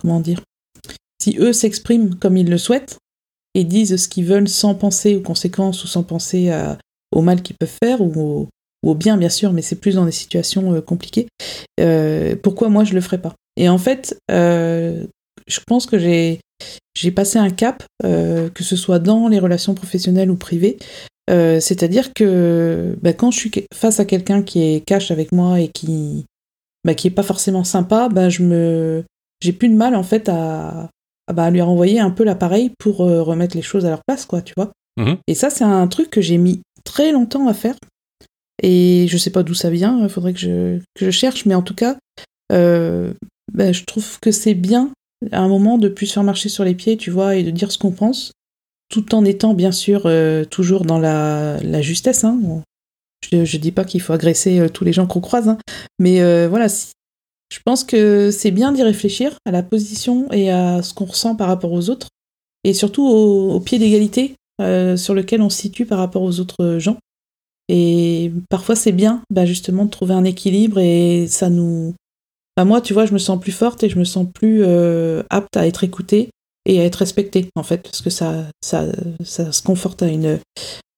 [0.00, 0.42] comment dire
[1.20, 2.98] si eux s'expriment comme ils le souhaitent
[3.54, 6.52] et disent ce qu'ils veulent sans penser aux conséquences ou sans penser
[7.12, 8.48] au mal qu'ils peuvent faire ou
[8.84, 11.26] au, bien bien sûr mais c'est plus dans des situations euh, compliquées
[11.80, 13.34] euh, pourquoi moi je le ferais pas?
[13.56, 16.40] Et en fait je pense que j'ai
[16.96, 20.78] j'ai passé un cap que ce soit dans les relations professionnelles ou privées
[21.28, 25.68] c'est-à-dire que bah, quand je suis face à quelqu'un qui est cash avec moi et
[25.68, 26.26] qui
[26.84, 29.04] bah, qui est pas forcément sympa, bah, je me,
[29.40, 30.90] j'ai plus de mal en fait à,
[31.32, 34.42] bah, lui renvoyer un peu l'appareil pour euh, remettre les choses à leur place, quoi,
[34.42, 34.72] tu vois.
[34.96, 35.16] Mhm.
[35.26, 37.76] Et ça, c'est un truc que j'ai mis très longtemps à faire.
[38.62, 41.54] Et je sais pas d'où ça vient, il faudrait que je, que je cherche, mais
[41.54, 41.96] en tout cas,
[42.52, 43.12] euh,
[43.52, 44.90] bah, je trouve que c'est bien
[45.32, 47.50] à un moment de plus se faire marcher sur les pieds, tu vois, et de
[47.50, 48.32] dire ce qu'on pense,
[48.88, 52.24] tout en étant bien sûr euh, toujours dans la, la justesse.
[52.24, 52.38] Hein.
[53.30, 55.58] Je, ne dis pas qu'il faut agresser euh, tous les gens qu'on croise, hein.
[55.98, 60.82] mais euh, voilà, je pense que c'est bien d'y réfléchir à la position et à
[60.82, 62.08] ce qu'on ressent par rapport aux autres,
[62.64, 66.78] et surtout au, pied d'égalité euh, sur lequel on se situe par rapport aux autres
[66.78, 66.98] gens.
[67.68, 71.94] Et parfois c'est bien, bah, justement, de trouver un équilibre et ça nous.
[72.56, 74.64] Bah, moi, tu vois, je me sens plus forte et je me sens plus
[75.30, 76.30] apte à être écoutée
[76.66, 78.86] et à être respectée, en fait, parce que ça, ça,
[79.24, 80.38] ça se conforte à une,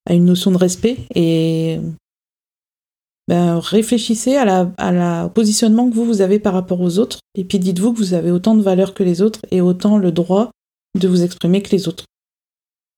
[0.06, 0.96] à une notion de respect.
[1.14, 1.78] Et
[3.28, 7.18] ben, réfléchissez à la, à la positionnement que vous, vous avez par rapport aux autres,
[7.34, 10.12] et puis dites-vous que vous avez autant de valeur que les autres et autant le
[10.12, 10.50] droit
[10.98, 12.04] de vous exprimer que les autres.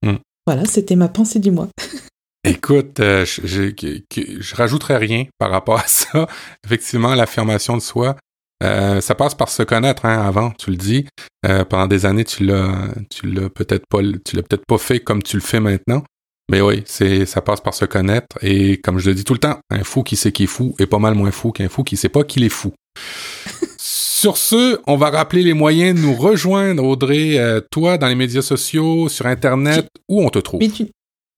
[0.03, 0.17] Hmm.
[0.47, 1.69] Voilà, c'était ma pensée du mois.
[2.45, 4.01] Écoute, euh, je, je,
[4.41, 6.29] je, rajouterai rien par rapport à ça.
[6.65, 8.17] Effectivement, l'affirmation de soi,
[8.63, 11.07] euh, ça passe par se connaître hein, avant, tu le dis.
[11.47, 15.01] Euh, pendant des années, tu l'as, tu l'as peut-être pas, tu l'as peut-être pas fait
[15.01, 16.05] comme tu le fais maintenant.
[16.51, 19.39] Mais oui, c'est ça passe par se connaître et comme je le dis tout le
[19.39, 21.85] temps, un fou qui sait qu'il est fou est pas mal moins fou qu'un fou
[21.85, 22.73] qui sait pas qu'il est fou.
[24.19, 28.17] sur ce, on va rappeler les moyens de nous rejoindre, Audrey, euh, toi, dans les
[28.17, 30.59] médias sociaux, sur Internet, où on te trouve?
[30.59, 30.87] Mais tu,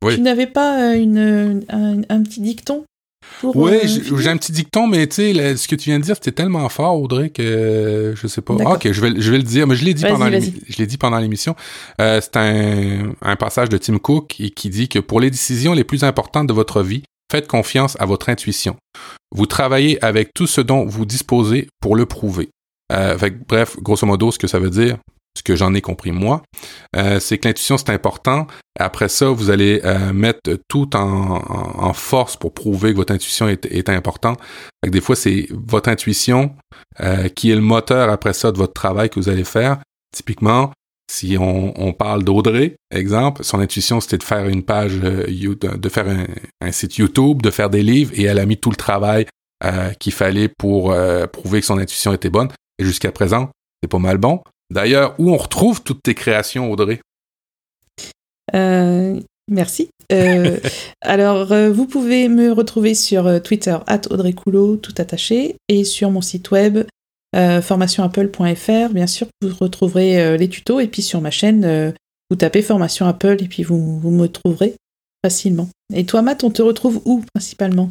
[0.09, 2.85] tu n'avais pas euh, une, un, petit dicton?
[3.43, 6.15] Oui, euh, j'ai un petit dicton, mais tu sais, ce que tu viens de dire,
[6.15, 8.55] c'était tellement fort, Audrey, que je sais pas.
[8.65, 10.87] Ah, ok, je vais, je vais le dire, mais je l'ai dit, pendant je l'ai
[10.87, 11.57] dit pendant l'émission.
[12.01, 15.73] Euh, c'est un, un passage de Tim Cook qui, qui dit que pour les décisions
[15.73, 18.77] les plus importantes de votre vie, faites confiance à votre intuition.
[19.33, 22.51] Vous travaillez avec tout ce dont vous disposez pour le prouver.
[22.93, 23.17] Euh,
[23.49, 24.99] bref, grosso modo, ce que ça veut dire,
[25.37, 26.43] ce que j'en ai compris moi,
[26.97, 28.47] euh, c'est que l'intuition c'est important.
[28.79, 33.67] Après ça, vous allez euh, mettre tout en, force pour prouver que votre intuition est,
[33.67, 34.39] est importante.
[34.87, 36.55] des fois, c'est votre intuition
[37.01, 39.79] euh, qui est le moteur après ça de votre travail que vous allez faire.
[40.15, 40.73] Typiquement,
[41.11, 46.07] si on, parle d'Audrey, exemple, son intuition c'était de faire une page, de faire
[46.61, 49.27] un, site YouTube, de faire des livres, et elle a mis tout le travail
[49.99, 50.95] qu'il fallait pour
[51.33, 52.49] prouver que son intuition était bonne.
[52.79, 53.51] Et jusqu'à présent,
[53.83, 54.41] c'est pas mal bon.
[54.71, 57.01] D'ailleurs, où on retrouve toutes tes créations, Audrey?
[58.55, 59.89] Euh, Merci.
[60.13, 60.59] Euh,
[61.01, 66.11] alors, euh, vous pouvez me retrouver sur Twitter, at Audrey Coulot, tout attaché, et sur
[66.11, 66.85] mon site web,
[67.35, 68.93] formationapple.fr.
[68.93, 71.95] Bien sûr, vous retrouverez les tutos, et puis sur ma chaîne,
[72.29, 74.75] vous tapez Formation Apple, et puis vous, vous me trouverez
[75.25, 75.69] facilement.
[75.93, 77.91] Et toi, Matt, on te retrouve où principalement?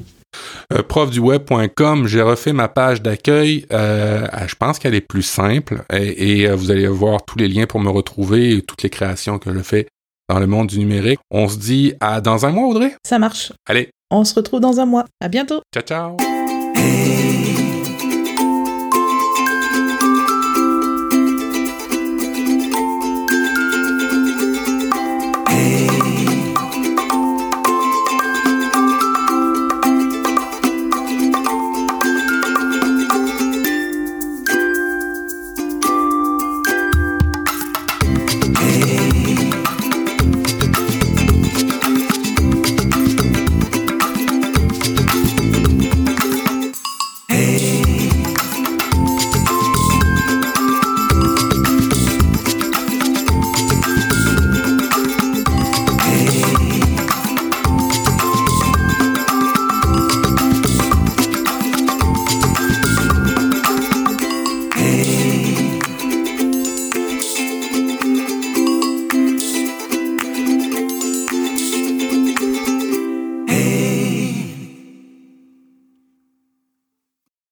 [0.73, 3.65] Euh, profduweb.com, j'ai refait ma page d'accueil.
[3.71, 7.65] Euh, je pense qu'elle est plus simple et, euh, vous allez voir tous les liens
[7.65, 9.87] pour me retrouver et toutes les créations que je fais
[10.29, 11.19] dans le monde du numérique.
[11.31, 12.95] On se dit à dans un mois, Audrey?
[13.05, 13.51] Ça marche.
[13.67, 13.89] Allez.
[14.11, 15.05] On se retrouve dans un mois.
[15.21, 15.61] À bientôt.
[15.73, 17.28] Ciao, ciao.